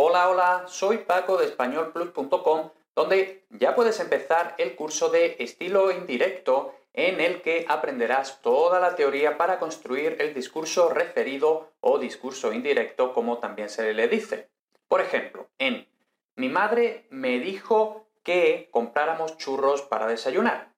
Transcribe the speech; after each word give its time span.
Hola, 0.00 0.28
hola, 0.28 0.64
soy 0.68 0.98
Paco 0.98 1.38
de 1.38 1.46
españolplus.com, 1.46 2.70
donde 2.94 3.44
ya 3.50 3.74
puedes 3.74 3.98
empezar 3.98 4.54
el 4.56 4.76
curso 4.76 5.08
de 5.08 5.34
estilo 5.40 5.90
indirecto 5.90 6.72
en 6.92 7.20
el 7.20 7.42
que 7.42 7.66
aprenderás 7.68 8.40
toda 8.40 8.78
la 8.78 8.94
teoría 8.94 9.36
para 9.36 9.58
construir 9.58 10.14
el 10.20 10.34
discurso 10.34 10.88
referido 10.88 11.72
o 11.80 11.98
discurso 11.98 12.52
indirecto, 12.52 13.12
como 13.12 13.38
también 13.38 13.68
se 13.68 13.92
le 13.92 14.06
dice. 14.06 14.48
Por 14.86 15.00
ejemplo, 15.00 15.48
en 15.58 15.88
Mi 16.36 16.48
madre 16.48 17.08
me 17.10 17.40
dijo 17.40 18.06
que 18.22 18.68
compráramos 18.70 19.36
churros 19.36 19.82
para 19.82 20.06
desayunar. 20.06 20.74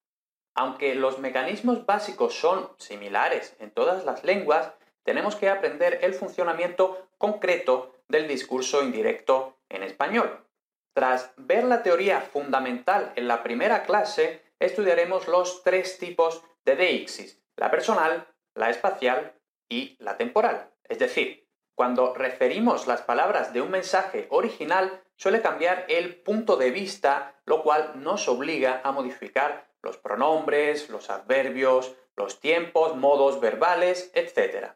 Aunque 0.54 0.94
los 0.94 1.18
mecanismos 1.18 1.84
básicos 1.84 2.32
son 2.32 2.70
similares 2.78 3.54
en 3.58 3.70
todas 3.70 4.06
las 4.06 4.24
lenguas, 4.24 4.72
tenemos 5.02 5.36
que 5.36 5.50
aprender 5.50 5.98
el 6.00 6.14
funcionamiento 6.14 7.06
concreto 7.18 7.99
del 8.10 8.28
discurso 8.28 8.82
indirecto 8.82 9.58
en 9.68 9.82
español. 9.82 10.46
Tras 10.94 11.32
ver 11.36 11.64
la 11.64 11.82
teoría 11.82 12.20
fundamental 12.20 13.12
en 13.16 13.28
la 13.28 13.42
primera 13.42 13.84
clase, 13.84 14.42
estudiaremos 14.58 15.28
los 15.28 15.62
tres 15.62 15.98
tipos 15.98 16.42
de 16.64 16.76
deixis, 16.76 17.40
la 17.56 17.70
personal, 17.70 18.26
la 18.54 18.70
espacial 18.70 19.34
y 19.68 19.96
la 20.00 20.16
temporal. 20.16 20.70
Es 20.84 20.98
decir, 20.98 21.46
cuando 21.74 22.12
referimos 22.14 22.86
las 22.86 23.02
palabras 23.02 23.52
de 23.52 23.62
un 23.62 23.70
mensaje 23.70 24.26
original, 24.30 25.02
suele 25.16 25.40
cambiar 25.40 25.86
el 25.88 26.16
punto 26.16 26.56
de 26.56 26.70
vista, 26.70 27.40
lo 27.46 27.62
cual 27.62 27.92
nos 28.02 28.28
obliga 28.28 28.82
a 28.84 28.92
modificar 28.92 29.70
los 29.82 29.96
pronombres, 29.96 30.90
los 30.90 31.08
adverbios, 31.08 31.94
los 32.16 32.40
tiempos, 32.40 32.96
modos 32.96 33.40
verbales, 33.40 34.10
etc. 34.14 34.72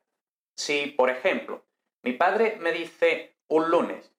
Si, 0.57 0.87
por 0.87 1.11
ejemplo, 1.11 1.64
mi 2.05 2.13
padre 2.13 2.59
me 2.61 2.71
dice 2.71 3.35
un 3.49 3.71
lunes, 3.71 4.13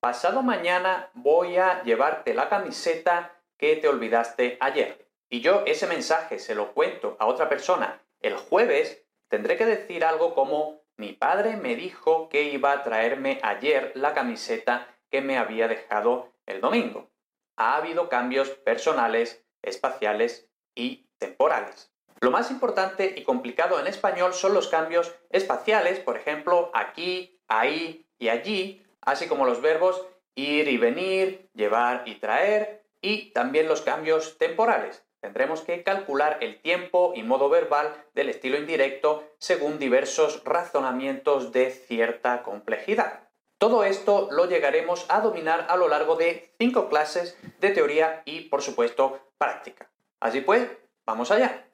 pasado 0.00 0.42
mañana 0.42 1.10
voy 1.12 1.58
a 1.58 1.82
llevarte 1.82 2.32
la 2.32 2.48
camiseta 2.48 3.42
que 3.58 3.76
te 3.76 3.88
olvidaste 3.88 4.56
ayer, 4.58 5.06
y 5.28 5.42
yo 5.42 5.62
ese 5.66 5.86
mensaje 5.86 6.38
se 6.38 6.54
lo 6.54 6.72
cuento 6.72 7.14
a 7.18 7.26
otra 7.26 7.50
persona 7.50 8.00
el 8.20 8.36
jueves, 8.36 9.04
tendré 9.28 9.58
que 9.58 9.66
decir 9.66 10.02
algo 10.04 10.34
como 10.34 10.80
mi 10.96 11.12
padre 11.12 11.58
me 11.58 11.76
dijo 11.76 12.30
que 12.30 12.44
iba 12.44 12.72
a 12.72 12.82
traerme 12.82 13.38
ayer 13.42 13.92
la 13.94 14.14
camiseta 14.14 14.88
que 15.10 15.20
me 15.20 15.36
había 15.36 15.68
dejado 15.68 16.32
el 16.46 16.62
domingo. 16.62 17.10
Ha 17.56 17.76
habido 17.76 18.08
cambios 18.08 18.48
personales, 18.48 19.44
espaciales 19.60 20.48
y 20.74 21.10
temporales. 21.18 21.92
Lo 22.20 22.30
más 22.30 22.50
importante 22.50 23.14
y 23.16 23.24
complicado 23.24 23.78
en 23.78 23.86
español 23.86 24.32
son 24.32 24.54
los 24.54 24.68
cambios 24.68 25.14
espaciales, 25.30 26.00
por 26.00 26.16
ejemplo, 26.16 26.70
aquí, 26.74 27.38
ahí 27.46 28.06
y 28.18 28.28
allí, 28.28 28.84
así 29.02 29.28
como 29.28 29.44
los 29.44 29.60
verbos 29.60 30.06
ir 30.34 30.68
y 30.68 30.78
venir, 30.78 31.48
llevar 31.54 32.02
y 32.06 32.16
traer, 32.16 32.84
y 33.00 33.30
también 33.32 33.68
los 33.68 33.82
cambios 33.82 34.38
temporales. 34.38 35.04
Tendremos 35.20 35.62
que 35.62 35.82
calcular 35.82 36.38
el 36.40 36.60
tiempo 36.60 37.12
y 37.14 37.22
modo 37.22 37.48
verbal 37.48 38.04
del 38.14 38.28
estilo 38.28 38.58
indirecto 38.58 39.24
según 39.38 39.78
diversos 39.78 40.42
razonamientos 40.44 41.52
de 41.52 41.70
cierta 41.70 42.42
complejidad. 42.42 43.28
Todo 43.58 43.84
esto 43.84 44.28
lo 44.30 44.46
llegaremos 44.46 45.06
a 45.08 45.20
dominar 45.20 45.66
a 45.70 45.76
lo 45.76 45.88
largo 45.88 46.16
de 46.16 46.52
cinco 46.58 46.88
clases 46.88 47.38
de 47.60 47.70
teoría 47.70 48.22
y, 48.26 48.42
por 48.42 48.60
supuesto, 48.60 49.18
práctica. 49.38 49.90
Así 50.20 50.42
pues, 50.42 50.68
vamos 51.06 51.30
allá. 51.30 51.66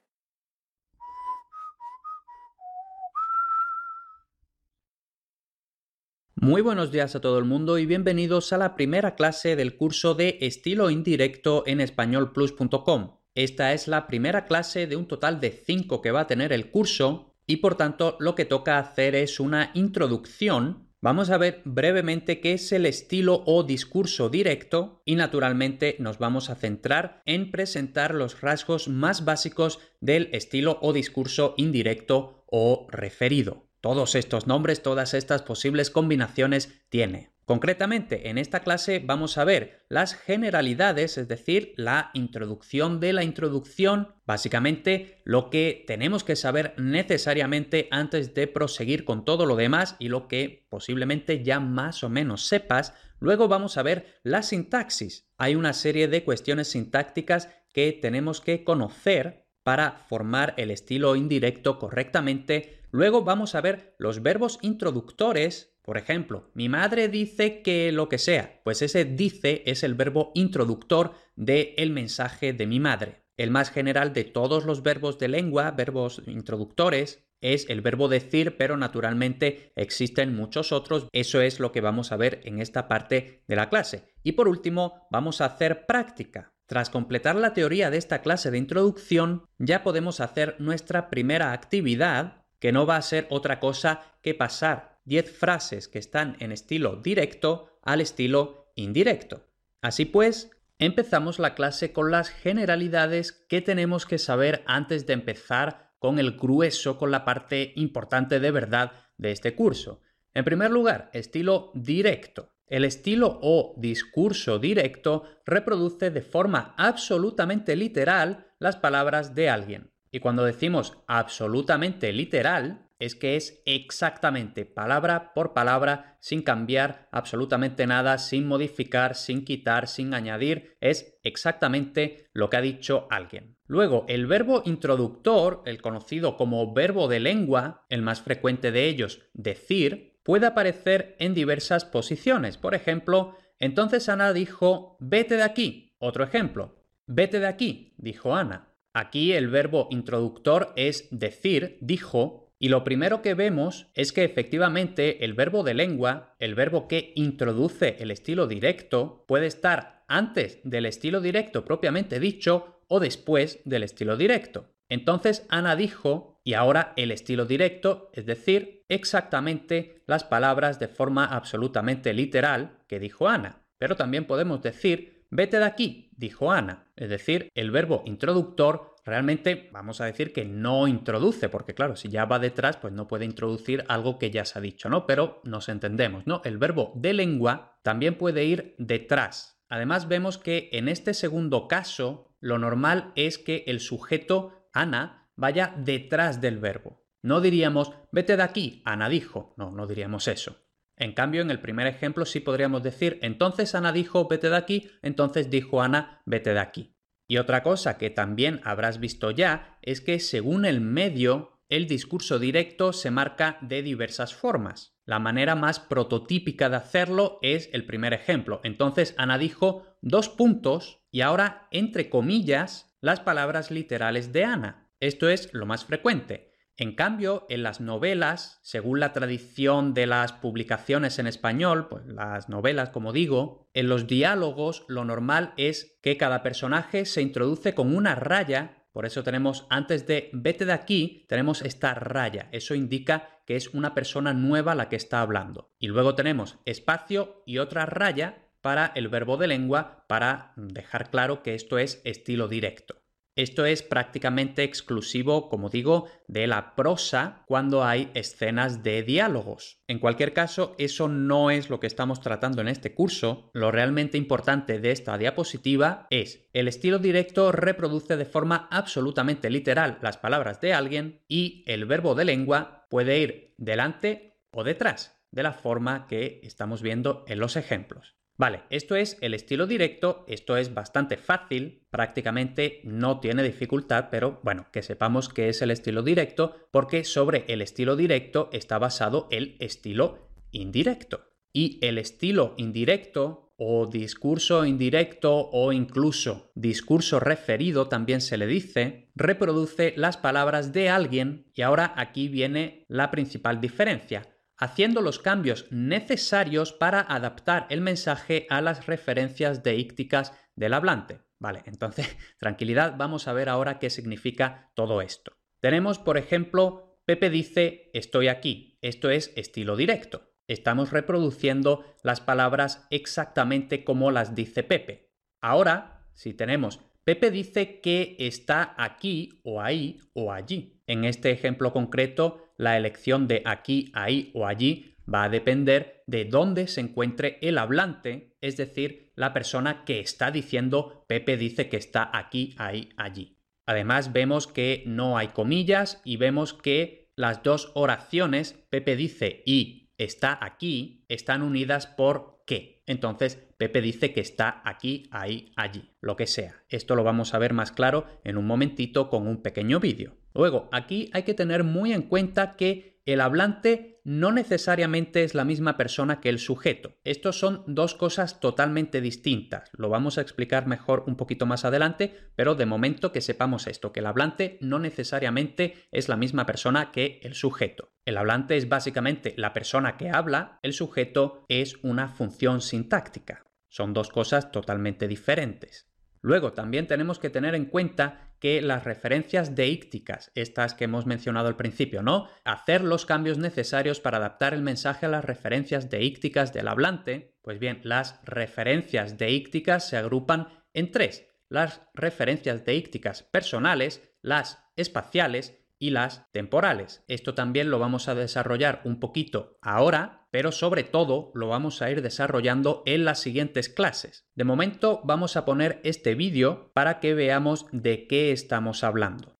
Muy 6.42 6.60
buenos 6.60 6.90
días 6.90 7.14
a 7.14 7.20
todo 7.20 7.38
el 7.38 7.44
mundo 7.44 7.78
y 7.78 7.86
bienvenidos 7.86 8.52
a 8.52 8.58
la 8.58 8.74
primera 8.74 9.14
clase 9.14 9.54
del 9.54 9.76
curso 9.76 10.16
de 10.16 10.38
estilo 10.40 10.90
indirecto 10.90 11.62
en 11.68 11.80
españolplus.com. 11.80 13.18
Esta 13.36 13.72
es 13.72 13.86
la 13.86 14.08
primera 14.08 14.46
clase 14.46 14.88
de 14.88 14.96
un 14.96 15.06
total 15.06 15.38
de 15.38 15.52
5 15.52 16.02
que 16.02 16.10
va 16.10 16.22
a 16.22 16.26
tener 16.26 16.52
el 16.52 16.72
curso 16.72 17.36
y 17.46 17.58
por 17.58 17.76
tanto 17.76 18.16
lo 18.18 18.34
que 18.34 18.44
toca 18.44 18.80
hacer 18.80 19.14
es 19.14 19.38
una 19.38 19.70
introducción. 19.74 20.88
Vamos 21.00 21.30
a 21.30 21.38
ver 21.38 21.62
brevemente 21.64 22.40
qué 22.40 22.54
es 22.54 22.72
el 22.72 22.86
estilo 22.86 23.44
o 23.46 23.62
discurso 23.62 24.28
directo 24.28 25.00
y 25.04 25.14
naturalmente 25.14 25.94
nos 26.00 26.18
vamos 26.18 26.50
a 26.50 26.56
centrar 26.56 27.22
en 27.24 27.52
presentar 27.52 28.16
los 28.16 28.40
rasgos 28.40 28.88
más 28.88 29.24
básicos 29.24 29.78
del 30.00 30.28
estilo 30.32 30.80
o 30.82 30.92
discurso 30.92 31.54
indirecto 31.56 32.44
o 32.48 32.88
referido. 32.90 33.71
Todos 33.82 34.14
estos 34.14 34.46
nombres, 34.46 34.80
todas 34.80 35.12
estas 35.12 35.42
posibles 35.42 35.90
combinaciones 35.90 36.80
tiene. 36.88 37.32
Concretamente, 37.44 38.30
en 38.30 38.38
esta 38.38 38.60
clase 38.60 39.02
vamos 39.04 39.36
a 39.38 39.44
ver 39.44 39.84
las 39.88 40.14
generalidades, 40.14 41.18
es 41.18 41.26
decir, 41.26 41.74
la 41.76 42.12
introducción 42.14 43.00
de 43.00 43.12
la 43.12 43.24
introducción, 43.24 44.14
básicamente 44.24 45.20
lo 45.24 45.50
que 45.50 45.82
tenemos 45.84 46.22
que 46.22 46.36
saber 46.36 46.74
necesariamente 46.78 47.88
antes 47.90 48.34
de 48.34 48.46
proseguir 48.46 49.04
con 49.04 49.24
todo 49.24 49.46
lo 49.46 49.56
demás 49.56 49.96
y 49.98 50.08
lo 50.08 50.28
que 50.28 50.64
posiblemente 50.70 51.42
ya 51.42 51.58
más 51.58 52.04
o 52.04 52.08
menos 52.08 52.46
sepas. 52.46 52.94
Luego 53.18 53.48
vamos 53.48 53.76
a 53.78 53.82
ver 53.82 54.20
la 54.22 54.44
sintaxis. 54.44 55.28
Hay 55.38 55.56
una 55.56 55.72
serie 55.72 56.06
de 56.06 56.22
cuestiones 56.22 56.68
sintácticas 56.68 57.48
que 57.72 57.90
tenemos 57.92 58.40
que 58.40 58.62
conocer 58.62 59.41
para 59.62 60.04
formar 60.08 60.54
el 60.56 60.70
estilo 60.70 61.16
indirecto 61.16 61.78
correctamente 61.78 62.82
Luego 62.92 63.24
vamos 63.24 63.54
a 63.54 63.62
ver 63.62 63.94
los 63.98 64.22
verbos 64.22 64.58
introductores. 64.60 65.74
Por 65.80 65.96
ejemplo, 65.96 66.50
mi 66.52 66.68
madre 66.68 67.08
dice 67.08 67.62
que 67.62 67.90
lo 67.90 68.10
que 68.10 68.18
sea. 68.18 68.60
Pues 68.64 68.82
ese 68.82 69.06
dice 69.06 69.62
es 69.64 69.82
el 69.82 69.94
verbo 69.94 70.30
introductor 70.34 71.14
del 71.34 71.70
el 71.78 71.90
mensaje 71.90 72.52
de 72.52 72.66
mi 72.66 72.80
madre. 72.80 73.24
El 73.38 73.50
más 73.50 73.70
general 73.70 74.12
de 74.12 74.24
todos 74.24 74.66
los 74.66 74.82
verbos 74.82 75.18
de 75.18 75.28
lengua, 75.28 75.70
verbos 75.70 76.20
introductores, 76.26 77.24
es 77.40 77.68
el 77.70 77.80
verbo 77.80 78.08
decir, 78.08 78.58
pero 78.58 78.76
naturalmente 78.76 79.72
existen 79.74 80.36
muchos 80.36 80.70
otros. 80.70 81.08
Eso 81.12 81.40
es 81.40 81.60
lo 81.60 81.72
que 81.72 81.80
vamos 81.80 82.12
a 82.12 82.18
ver 82.18 82.42
en 82.44 82.60
esta 82.60 82.88
parte 82.88 83.42
de 83.48 83.56
la 83.56 83.70
clase. 83.70 84.12
Y 84.22 84.32
por 84.32 84.48
último, 84.48 85.08
vamos 85.10 85.40
a 85.40 85.46
hacer 85.46 85.86
práctica. 85.86 86.51
Tras 86.72 86.88
completar 86.88 87.36
la 87.36 87.52
teoría 87.52 87.90
de 87.90 87.98
esta 87.98 88.22
clase 88.22 88.50
de 88.50 88.56
introducción, 88.56 89.46
ya 89.58 89.82
podemos 89.82 90.20
hacer 90.20 90.56
nuestra 90.58 91.10
primera 91.10 91.52
actividad, 91.52 92.46
que 92.60 92.72
no 92.72 92.86
va 92.86 92.96
a 92.96 93.02
ser 93.02 93.26
otra 93.28 93.60
cosa 93.60 94.00
que 94.22 94.34
pasar 94.34 94.98
10 95.04 95.36
frases 95.36 95.86
que 95.86 95.98
están 95.98 96.34
en 96.40 96.50
estilo 96.50 96.96
directo 96.96 97.68
al 97.82 98.00
estilo 98.00 98.72
indirecto. 98.74 99.44
Así 99.82 100.06
pues, 100.06 100.50
empezamos 100.78 101.38
la 101.38 101.54
clase 101.54 101.92
con 101.92 102.10
las 102.10 102.30
generalidades 102.30 103.32
que 103.32 103.60
tenemos 103.60 104.06
que 104.06 104.16
saber 104.16 104.62
antes 104.66 105.06
de 105.06 105.12
empezar 105.12 105.92
con 105.98 106.18
el 106.18 106.38
grueso, 106.38 106.96
con 106.96 107.10
la 107.10 107.26
parte 107.26 107.74
importante 107.76 108.40
de 108.40 108.50
verdad 108.50 108.92
de 109.18 109.30
este 109.32 109.54
curso. 109.54 110.00
En 110.32 110.46
primer 110.46 110.70
lugar, 110.70 111.10
estilo 111.12 111.70
directo. 111.74 112.51
El 112.66 112.84
estilo 112.84 113.38
o 113.42 113.74
discurso 113.76 114.58
directo 114.58 115.24
reproduce 115.44 116.10
de 116.10 116.22
forma 116.22 116.74
absolutamente 116.78 117.76
literal 117.76 118.46
las 118.58 118.76
palabras 118.76 119.34
de 119.34 119.50
alguien. 119.50 119.92
Y 120.10 120.20
cuando 120.20 120.44
decimos 120.44 120.98
absolutamente 121.06 122.12
literal, 122.12 122.88
es 123.02 123.16
que 123.16 123.34
es 123.34 123.60
exactamente 123.66 124.64
palabra 124.64 125.32
por 125.34 125.54
palabra, 125.54 126.18
sin 126.20 126.42
cambiar 126.42 127.08
absolutamente 127.10 127.84
nada, 127.84 128.16
sin 128.18 128.46
modificar, 128.46 129.16
sin 129.16 129.44
quitar, 129.44 129.88
sin 129.88 130.14
añadir, 130.14 130.76
es 130.80 131.18
exactamente 131.24 132.28
lo 132.32 132.48
que 132.48 132.58
ha 132.58 132.60
dicho 132.60 133.08
alguien. 133.10 133.56
Luego, 133.66 134.04
el 134.08 134.26
verbo 134.26 134.62
introductor, 134.66 135.62
el 135.66 135.82
conocido 135.82 136.36
como 136.36 136.72
verbo 136.72 137.08
de 137.08 137.18
lengua, 137.18 137.86
el 137.88 138.02
más 138.02 138.22
frecuente 138.22 138.70
de 138.70 138.86
ellos, 138.86 139.22
decir, 139.32 140.11
puede 140.22 140.46
aparecer 140.46 141.16
en 141.18 141.34
diversas 141.34 141.84
posiciones. 141.84 142.56
Por 142.56 142.74
ejemplo, 142.74 143.36
entonces 143.58 144.08
Ana 144.08 144.32
dijo, 144.32 144.96
vete 145.00 145.36
de 145.36 145.42
aquí. 145.42 145.94
Otro 145.98 146.24
ejemplo, 146.24 146.74
vete 147.06 147.38
de 147.40 147.46
aquí, 147.46 147.94
dijo 147.96 148.34
Ana. 148.34 148.72
Aquí 148.92 149.32
el 149.32 149.48
verbo 149.48 149.88
introductor 149.90 150.72
es 150.76 151.08
decir, 151.10 151.78
dijo, 151.80 152.50
Y 152.58 152.68
lo 152.68 152.84
primero 152.84 153.22
que 153.22 153.34
vemos 153.34 153.88
es 153.94 154.12
que 154.12 154.22
efectivamente 154.24 155.24
el 155.24 155.34
verbo 155.34 155.64
de 155.64 155.74
lengua, 155.74 156.36
el 156.38 156.54
verbo 156.54 156.86
que 156.86 157.12
introduce 157.16 157.96
el 158.00 158.10
estilo 158.10 158.46
directo, 158.46 159.24
puede 159.26 159.46
estar 159.46 160.04
antes 160.06 160.60
del 160.62 160.86
estilo 160.86 161.20
directo 161.20 161.64
propiamente 161.64 162.20
dicho 162.20 162.80
o 162.86 163.00
después 163.00 163.60
del 163.64 163.82
estilo 163.82 164.16
directo. 164.16 164.68
Entonces 164.88 165.46
Ana 165.48 165.74
dijo, 165.74 166.40
y 166.44 166.54
ahora 166.54 166.92
el 166.96 167.10
estilo 167.10 167.46
directo, 167.46 168.10
es 168.12 168.26
decir, 168.26 168.81
exactamente 168.92 170.02
las 170.06 170.24
palabras 170.24 170.78
de 170.78 170.88
forma 170.88 171.24
absolutamente 171.24 172.12
literal 172.12 172.78
que 172.86 173.00
dijo 173.00 173.28
Ana. 173.28 173.62
Pero 173.78 173.96
también 173.96 174.26
podemos 174.26 174.62
decir, 174.62 175.26
vete 175.30 175.58
de 175.58 175.64
aquí, 175.64 176.10
dijo 176.16 176.52
Ana. 176.52 176.86
Es 176.94 177.08
decir, 177.08 177.48
el 177.54 177.70
verbo 177.70 178.02
introductor 178.06 178.94
realmente 179.04 179.70
vamos 179.72 180.00
a 180.00 180.04
decir 180.04 180.32
que 180.32 180.44
no 180.44 180.86
introduce, 180.86 181.48
porque 181.48 181.74
claro, 181.74 181.96
si 181.96 182.08
ya 182.08 182.24
va 182.26 182.38
detrás, 182.38 182.76
pues 182.76 182.92
no 182.92 183.08
puede 183.08 183.24
introducir 183.24 183.84
algo 183.88 184.18
que 184.18 184.30
ya 184.30 184.44
se 184.44 184.58
ha 184.58 184.62
dicho, 184.62 184.88
¿no? 184.88 185.06
Pero 185.06 185.40
nos 185.44 185.68
entendemos, 185.68 186.26
¿no? 186.26 186.42
El 186.44 186.58
verbo 186.58 186.92
de 186.94 187.14
lengua 187.14 187.78
también 187.82 188.16
puede 188.16 188.44
ir 188.44 188.74
detrás. 188.78 189.64
Además 189.68 190.06
vemos 190.06 190.38
que 190.38 190.68
en 190.72 190.88
este 190.88 191.14
segundo 191.14 191.66
caso, 191.66 192.30
lo 192.40 192.58
normal 192.58 193.12
es 193.16 193.38
que 193.38 193.64
el 193.66 193.80
sujeto 193.80 194.68
Ana 194.72 195.30
vaya 195.34 195.74
detrás 195.78 196.40
del 196.40 196.58
verbo. 196.58 197.01
No 197.22 197.40
diríamos, 197.40 197.92
vete 198.10 198.36
de 198.36 198.42
aquí, 198.42 198.82
Ana 198.84 199.08
dijo. 199.08 199.54
No, 199.56 199.70
no 199.70 199.86
diríamos 199.86 200.28
eso. 200.28 200.56
En 200.96 201.12
cambio, 201.12 201.40
en 201.42 201.50
el 201.50 201.60
primer 201.60 201.86
ejemplo 201.86 202.24
sí 202.24 202.40
podríamos 202.40 202.82
decir, 202.82 203.18
entonces 203.22 203.74
Ana 203.74 203.92
dijo, 203.92 204.28
vete 204.28 204.50
de 204.50 204.56
aquí, 204.56 204.90
entonces 205.02 205.50
dijo 205.50 205.82
Ana, 205.82 206.22
vete 206.26 206.52
de 206.52 206.60
aquí. 206.60 206.96
Y 207.26 207.38
otra 207.38 207.62
cosa 207.62 207.96
que 207.96 208.10
también 208.10 208.60
habrás 208.64 209.00
visto 209.00 209.30
ya 209.30 209.78
es 209.82 210.00
que 210.00 210.20
según 210.20 210.64
el 210.64 210.80
medio, 210.80 211.62
el 211.68 211.86
discurso 211.86 212.38
directo 212.38 212.92
se 212.92 213.10
marca 213.10 213.56
de 213.62 213.82
diversas 213.82 214.34
formas. 214.34 214.98
La 215.06 215.18
manera 215.18 215.54
más 215.54 215.80
prototípica 215.80 216.68
de 216.68 216.76
hacerlo 216.76 217.38
es 217.40 217.70
el 217.72 217.86
primer 217.86 218.12
ejemplo. 218.12 218.60
Entonces 218.62 219.14
Ana 219.16 219.38
dijo 219.38 219.96
dos 220.02 220.28
puntos 220.28 221.00
y 221.10 221.22
ahora 221.22 221.68
entre 221.70 222.10
comillas 222.10 222.94
las 223.00 223.20
palabras 223.20 223.70
literales 223.70 224.32
de 224.32 224.44
Ana. 224.44 224.90
Esto 225.00 225.28
es 225.28 225.52
lo 225.54 225.66
más 225.66 225.84
frecuente. 225.84 226.51
En 226.82 226.96
cambio, 226.96 227.46
en 227.48 227.62
las 227.62 227.80
novelas, 227.80 228.58
según 228.62 228.98
la 228.98 229.12
tradición 229.12 229.94
de 229.94 230.08
las 230.08 230.32
publicaciones 230.32 231.20
en 231.20 231.28
español, 231.28 231.86
pues 231.86 232.04
las 232.06 232.48
novelas, 232.48 232.90
como 232.90 233.12
digo, 233.12 233.70
en 233.72 233.88
los 233.88 234.08
diálogos 234.08 234.84
lo 234.88 235.04
normal 235.04 235.54
es 235.56 236.00
que 236.02 236.16
cada 236.16 236.42
personaje 236.42 237.04
se 237.04 237.22
introduce 237.22 237.76
con 237.76 237.94
una 237.94 238.16
raya, 238.16 238.84
por 238.90 239.06
eso 239.06 239.22
tenemos 239.22 239.64
antes 239.70 240.08
de 240.08 240.28
vete 240.32 240.64
de 240.64 240.72
aquí, 240.72 241.24
tenemos 241.28 241.62
esta 241.62 241.94
raya. 241.94 242.48
Eso 242.50 242.74
indica 242.74 243.28
que 243.46 243.54
es 243.54 243.68
una 243.68 243.94
persona 243.94 244.34
nueva 244.34 244.74
la 244.74 244.88
que 244.88 244.96
está 244.96 245.20
hablando. 245.20 245.70
Y 245.78 245.86
luego 245.86 246.16
tenemos 246.16 246.58
espacio 246.64 247.44
y 247.46 247.58
otra 247.58 247.86
raya 247.86 248.48
para 248.60 248.90
el 248.96 249.06
verbo 249.06 249.36
de 249.36 249.46
lengua 249.46 250.04
para 250.08 250.52
dejar 250.56 251.10
claro 251.10 251.44
que 251.44 251.54
esto 251.54 251.78
es 251.78 252.02
estilo 252.04 252.48
directo. 252.48 253.01
Esto 253.34 253.64
es 253.64 253.82
prácticamente 253.82 254.62
exclusivo, 254.62 255.48
como 255.48 255.70
digo, 255.70 256.08
de 256.28 256.46
la 256.46 256.74
prosa 256.74 257.44
cuando 257.46 257.82
hay 257.82 258.10
escenas 258.12 258.82
de 258.82 259.02
diálogos. 259.02 259.82
En 259.88 259.98
cualquier 259.98 260.34
caso, 260.34 260.74
eso 260.78 261.08
no 261.08 261.50
es 261.50 261.70
lo 261.70 261.80
que 261.80 261.86
estamos 261.86 262.20
tratando 262.20 262.60
en 262.60 262.68
este 262.68 262.94
curso. 262.94 263.50
Lo 263.54 263.70
realmente 263.70 264.18
importante 264.18 264.80
de 264.80 264.90
esta 264.90 265.16
diapositiva 265.16 266.06
es 266.10 266.48
el 266.52 266.68
estilo 266.68 266.98
directo 266.98 267.52
reproduce 267.52 268.16
de 268.18 268.26
forma 268.26 268.68
absolutamente 268.70 269.48
literal 269.48 269.98
las 270.02 270.18
palabras 270.18 270.60
de 270.60 270.74
alguien 270.74 271.22
y 271.26 271.64
el 271.66 271.86
verbo 271.86 272.14
de 272.14 272.26
lengua 272.26 272.86
puede 272.90 273.18
ir 273.18 273.54
delante 273.56 274.38
o 274.52 274.62
detrás, 274.64 275.18
de 275.30 275.42
la 275.42 275.52
forma 275.52 276.06
que 276.06 276.40
estamos 276.42 276.82
viendo 276.82 277.24
en 277.26 277.38
los 277.38 277.56
ejemplos. 277.56 278.16
Vale, 278.38 278.62
esto 278.70 278.96
es 278.96 279.18
el 279.20 279.34
estilo 279.34 279.66
directo, 279.66 280.24
esto 280.26 280.56
es 280.56 280.72
bastante 280.72 281.16
fácil, 281.16 281.86
prácticamente 281.90 282.80
no 282.84 283.20
tiene 283.20 283.42
dificultad, 283.42 284.08
pero 284.10 284.40
bueno, 284.42 284.66
que 284.72 284.82
sepamos 284.82 285.28
que 285.28 285.48
es 285.48 285.60
el 285.62 285.70
estilo 285.70 286.02
directo 286.02 286.56
porque 286.70 287.04
sobre 287.04 287.44
el 287.48 287.60
estilo 287.60 287.94
directo 287.94 288.48
está 288.52 288.78
basado 288.78 289.28
el 289.30 289.56
estilo 289.60 290.30
indirecto. 290.50 291.28
Y 291.52 291.78
el 291.86 291.98
estilo 291.98 292.54
indirecto 292.56 293.52
o 293.58 293.86
discurso 293.86 294.64
indirecto 294.64 295.50
o 295.52 295.72
incluso 295.72 296.50
discurso 296.54 297.20
referido 297.20 297.88
también 297.88 298.22
se 298.22 298.38
le 298.38 298.46
dice, 298.46 299.10
reproduce 299.14 299.92
las 299.96 300.16
palabras 300.16 300.72
de 300.72 300.88
alguien 300.88 301.46
y 301.54 301.62
ahora 301.62 301.92
aquí 301.96 302.28
viene 302.28 302.86
la 302.88 303.10
principal 303.10 303.60
diferencia 303.60 304.31
haciendo 304.62 305.02
los 305.02 305.18
cambios 305.18 305.66
necesarios 305.72 306.72
para 306.72 307.00
adaptar 307.00 307.66
el 307.68 307.80
mensaje 307.80 308.46
a 308.48 308.60
las 308.60 308.86
referencias 308.86 309.64
deícticas 309.64 310.38
del 310.54 310.72
hablante. 310.72 311.18
Vale, 311.40 311.62
entonces, 311.66 312.16
tranquilidad, 312.38 312.94
vamos 312.96 313.26
a 313.26 313.32
ver 313.32 313.48
ahora 313.48 313.80
qué 313.80 313.90
significa 313.90 314.70
todo 314.76 315.02
esto. 315.02 315.32
Tenemos, 315.58 315.98
por 315.98 316.16
ejemplo, 316.16 317.00
Pepe 317.04 317.28
dice 317.28 317.90
estoy 317.92 318.28
aquí. 318.28 318.78
Esto 318.82 319.10
es 319.10 319.32
estilo 319.34 319.74
directo. 319.74 320.30
Estamos 320.46 320.92
reproduciendo 320.92 321.84
las 322.04 322.20
palabras 322.20 322.86
exactamente 322.90 323.82
como 323.82 324.12
las 324.12 324.36
dice 324.36 324.62
Pepe. 324.62 325.12
Ahora, 325.40 326.06
si 326.14 326.34
tenemos 326.34 326.78
Pepe 327.04 327.32
dice 327.32 327.80
que 327.80 328.14
está 328.20 328.74
aquí 328.78 329.40
o 329.42 329.60
ahí 329.60 329.98
o 330.14 330.32
allí. 330.32 330.80
En 330.86 331.04
este 331.04 331.32
ejemplo 331.32 331.72
concreto 331.72 332.51
la 332.62 332.76
elección 332.76 333.26
de 333.26 333.42
aquí, 333.44 333.90
ahí 333.92 334.30
o 334.34 334.46
allí 334.46 334.94
va 335.12 335.24
a 335.24 335.28
depender 335.28 336.04
de 336.06 336.24
dónde 336.24 336.68
se 336.68 336.80
encuentre 336.80 337.38
el 337.42 337.58
hablante, 337.58 338.36
es 338.40 338.56
decir, 338.56 339.10
la 339.16 339.32
persona 339.32 339.84
que 339.84 339.98
está 339.98 340.30
diciendo 340.30 341.04
Pepe 341.08 341.36
dice 341.36 341.68
que 341.68 341.76
está 341.76 342.08
aquí, 342.16 342.54
ahí, 342.58 342.90
allí. 342.96 343.36
Además 343.66 344.12
vemos 344.12 344.46
que 344.46 344.84
no 344.86 345.18
hay 345.18 345.28
comillas 345.28 346.00
y 346.04 346.18
vemos 346.18 346.54
que 346.54 347.10
las 347.16 347.42
dos 347.42 347.72
oraciones 347.74 348.52
Pepe 348.70 348.94
dice 348.94 349.42
y 349.44 349.90
está 349.98 350.38
aquí 350.40 351.04
están 351.08 351.42
unidas 351.42 351.88
por 351.88 352.44
qué. 352.46 352.84
Entonces 352.86 353.36
Pepe 353.58 353.80
dice 353.80 354.12
que 354.12 354.20
está 354.20 354.62
aquí, 354.64 355.08
ahí, 355.10 355.50
allí, 355.56 355.90
lo 356.00 356.14
que 356.14 356.28
sea. 356.28 356.62
Esto 356.68 356.94
lo 356.94 357.02
vamos 357.02 357.34
a 357.34 357.38
ver 357.38 357.54
más 357.54 357.72
claro 357.72 358.06
en 358.22 358.36
un 358.36 358.46
momentito 358.46 359.10
con 359.10 359.26
un 359.26 359.42
pequeño 359.42 359.80
vídeo. 359.80 360.21
Luego, 360.34 360.68
aquí 360.72 361.10
hay 361.12 361.22
que 361.24 361.34
tener 361.34 361.64
muy 361.64 361.92
en 361.92 362.02
cuenta 362.02 362.56
que 362.56 363.00
el 363.04 363.20
hablante 363.20 364.00
no 364.04 364.30
necesariamente 364.32 365.24
es 365.24 365.34
la 365.34 365.44
misma 365.44 365.76
persona 365.76 366.20
que 366.20 366.28
el 366.28 366.38
sujeto. 366.38 366.94
Estos 367.04 367.38
son 367.38 367.64
dos 367.66 367.94
cosas 367.94 368.40
totalmente 368.40 369.00
distintas. 369.00 369.70
Lo 369.76 369.88
vamos 369.88 370.18
a 370.18 370.20
explicar 370.20 370.66
mejor 370.66 371.04
un 371.06 371.16
poquito 371.16 371.46
más 371.46 371.64
adelante, 371.64 372.14
pero 372.36 372.54
de 372.54 372.66
momento 372.66 373.12
que 373.12 373.20
sepamos 373.20 373.66
esto, 373.66 373.92
que 373.92 374.00
el 374.00 374.06
hablante 374.06 374.58
no 374.60 374.78
necesariamente 374.78 375.74
es 375.90 376.08
la 376.08 376.16
misma 376.16 376.46
persona 376.46 376.92
que 376.92 377.20
el 377.22 377.34
sujeto. 377.34 377.92
El 378.04 378.16
hablante 378.16 378.56
es 378.56 378.68
básicamente 378.68 379.34
la 379.36 379.52
persona 379.52 379.96
que 379.96 380.10
habla, 380.10 380.58
el 380.62 380.72
sujeto 380.72 381.44
es 381.48 381.78
una 381.82 382.08
función 382.08 382.60
sintáctica. 382.60 383.42
Son 383.68 383.94
dos 383.94 384.10
cosas 384.10 384.52
totalmente 384.52 385.08
diferentes. 385.08 385.91
Luego, 386.22 386.52
también 386.52 386.86
tenemos 386.86 387.18
que 387.18 387.30
tener 387.30 387.56
en 387.56 387.66
cuenta 387.66 388.32
que 388.38 388.62
las 388.62 388.84
referencias 388.84 389.54
deícticas, 389.56 390.30
estas 390.36 390.74
que 390.74 390.84
hemos 390.84 391.04
mencionado 391.04 391.48
al 391.48 391.56
principio, 391.56 392.02
¿no? 392.02 392.28
Hacer 392.44 392.82
los 392.82 393.06
cambios 393.06 393.38
necesarios 393.38 394.00
para 394.00 394.18
adaptar 394.18 394.54
el 394.54 394.62
mensaje 394.62 395.06
a 395.06 395.08
las 395.08 395.24
referencias 395.24 395.90
deícticas 395.90 396.52
del 396.52 396.68
hablante. 396.68 397.36
Pues 397.42 397.58
bien, 397.58 397.80
las 397.82 398.20
referencias 398.24 399.18
deícticas 399.18 399.88
se 399.88 399.96
agrupan 399.96 400.48
en 400.74 400.92
tres. 400.92 401.26
Las 401.48 401.82
referencias 401.92 402.64
deícticas 402.64 403.24
personales, 403.24 404.00
las 404.22 404.64
espaciales 404.76 405.61
y 405.82 405.90
las 405.90 406.30
temporales. 406.32 407.04
Esto 407.08 407.34
también 407.34 407.70
lo 407.70 407.78
vamos 407.78 408.08
a 408.08 408.14
desarrollar 408.14 408.80
un 408.84 409.00
poquito 409.00 409.58
ahora 409.60 410.22
pero 410.32 410.50
sobre 410.50 410.82
todo 410.82 411.30
lo 411.34 411.48
vamos 411.48 411.82
a 411.82 411.90
ir 411.90 412.00
desarrollando 412.00 412.82
en 412.86 413.04
las 413.04 413.20
siguientes 413.20 413.68
clases. 413.68 414.26
De 414.34 414.44
momento 414.44 415.02
vamos 415.04 415.36
a 415.36 415.44
poner 415.44 415.78
este 415.84 416.14
vídeo 416.14 416.72
para 416.72 417.00
que 417.00 417.12
veamos 417.12 417.66
de 417.70 418.06
qué 418.06 418.32
estamos 418.32 418.82
hablando. 418.82 419.38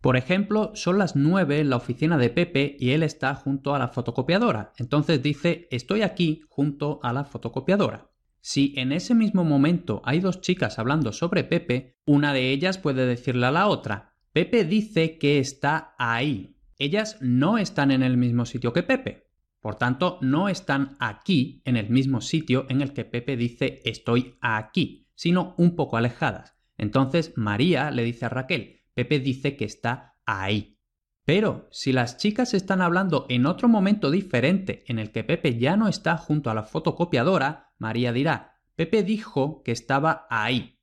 Por 0.00 0.16
ejemplo, 0.16 0.72
son 0.74 0.96
las 0.96 1.16
9 1.16 1.60
en 1.60 1.68
la 1.68 1.76
oficina 1.76 2.16
de 2.16 2.30
Pepe 2.30 2.76
y 2.80 2.92
él 2.92 3.02
está 3.02 3.34
junto 3.34 3.74
a 3.74 3.78
la 3.78 3.88
fotocopiadora. 3.88 4.72
Entonces 4.78 5.22
dice, 5.22 5.68
estoy 5.70 6.00
aquí 6.00 6.40
junto 6.48 6.98
a 7.02 7.12
la 7.12 7.24
fotocopiadora. 7.24 8.10
Si 8.40 8.72
en 8.78 8.92
ese 8.92 9.14
mismo 9.14 9.44
momento 9.44 10.00
hay 10.06 10.20
dos 10.20 10.40
chicas 10.40 10.78
hablando 10.78 11.12
sobre 11.12 11.44
Pepe, 11.44 11.98
una 12.06 12.32
de 12.32 12.52
ellas 12.52 12.78
puede 12.78 13.04
decirle 13.04 13.44
a 13.44 13.50
la 13.50 13.66
otra, 13.66 14.09
Pepe 14.32 14.64
dice 14.64 15.18
que 15.18 15.40
está 15.40 15.94
ahí. 15.98 16.56
Ellas 16.78 17.18
no 17.20 17.58
están 17.58 17.90
en 17.90 18.04
el 18.04 18.16
mismo 18.16 18.46
sitio 18.46 18.72
que 18.72 18.84
Pepe. 18.84 19.28
Por 19.60 19.74
tanto, 19.74 20.18
no 20.22 20.48
están 20.48 20.96
aquí 21.00 21.62
en 21.64 21.76
el 21.76 21.90
mismo 21.90 22.20
sitio 22.20 22.64
en 22.68 22.80
el 22.80 22.92
que 22.92 23.04
Pepe 23.04 23.36
dice 23.36 23.80
estoy 23.84 24.36
aquí, 24.40 25.08
sino 25.16 25.54
un 25.58 25.74
poco 25.74 25.96
alejadas. 25.96 26.56
Entonces 26.78 27.32
María 27.36 27.90
le 27.90 28.04
dice 28.04 28.26
a 28.26 28.28
Raquel, 28.28 28.80
Pepe 28.94 29.18
dice 29.18 29.56
que 29.56 29.64
está 29.64 30.16
ahí. 30.24 30.78
Pero 31.24 31.68
si 31.72 31.92
las 31.92 32.16
chicas 32.16 32.54
están 32.54 32.80
hablando 32.80 33.26
en 33.28 33.46
otro 33.46 33.68
momento 33.68 34.10
diferente 34.10 34.84
en 34.86 34.98
el 34.98 35.10
que 35.10 35.24
Pepe 35.24 35.58
ya 35.58 35.76
no 35.76 35.88
está 35.88 36.16
junto 36.16 36.50
a 36.50 36.54
la 36.54 36.62
fotocopiadora, 36.62 37.72
María 37.78 38.12
dirá, 38.12 38.54
Pepe 38.76 39.02
dijo 39.02 39.62
que 39.62 39.72
estaba 39.72 40.26
ahí. 40.30 40.79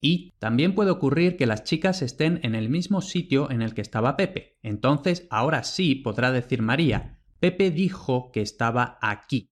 Y 0.00 0.32
también 0.38 0.74
puede 0.74 0.90
ocurrir 0.90 1.36
que 1.36 1.46
las 1.46 1.64
chicas 1.64 2.02
estén 2.02 2.40
en 2.42 2.54
el 2.54 2.68
mismo 2.68 3.00
sitio 3.00 3.50
en 3.50 3.62
el 3.62 3.74
que 3.74 3.80
estaba 3.80 4.16
Pepe. 4.16 4.58
Entonces 4.62 5.26
ahora 5.30 5.62
sí 5.62 5.94
podrá 5.94 6.32
decir 6.32 6.62
María, 6.62 7.20
Pepe 7.40 7.70
dijo 7.70 8.30
que 8.32 8.42
estaba 8.42 8.98
aquí. 9.00 9.50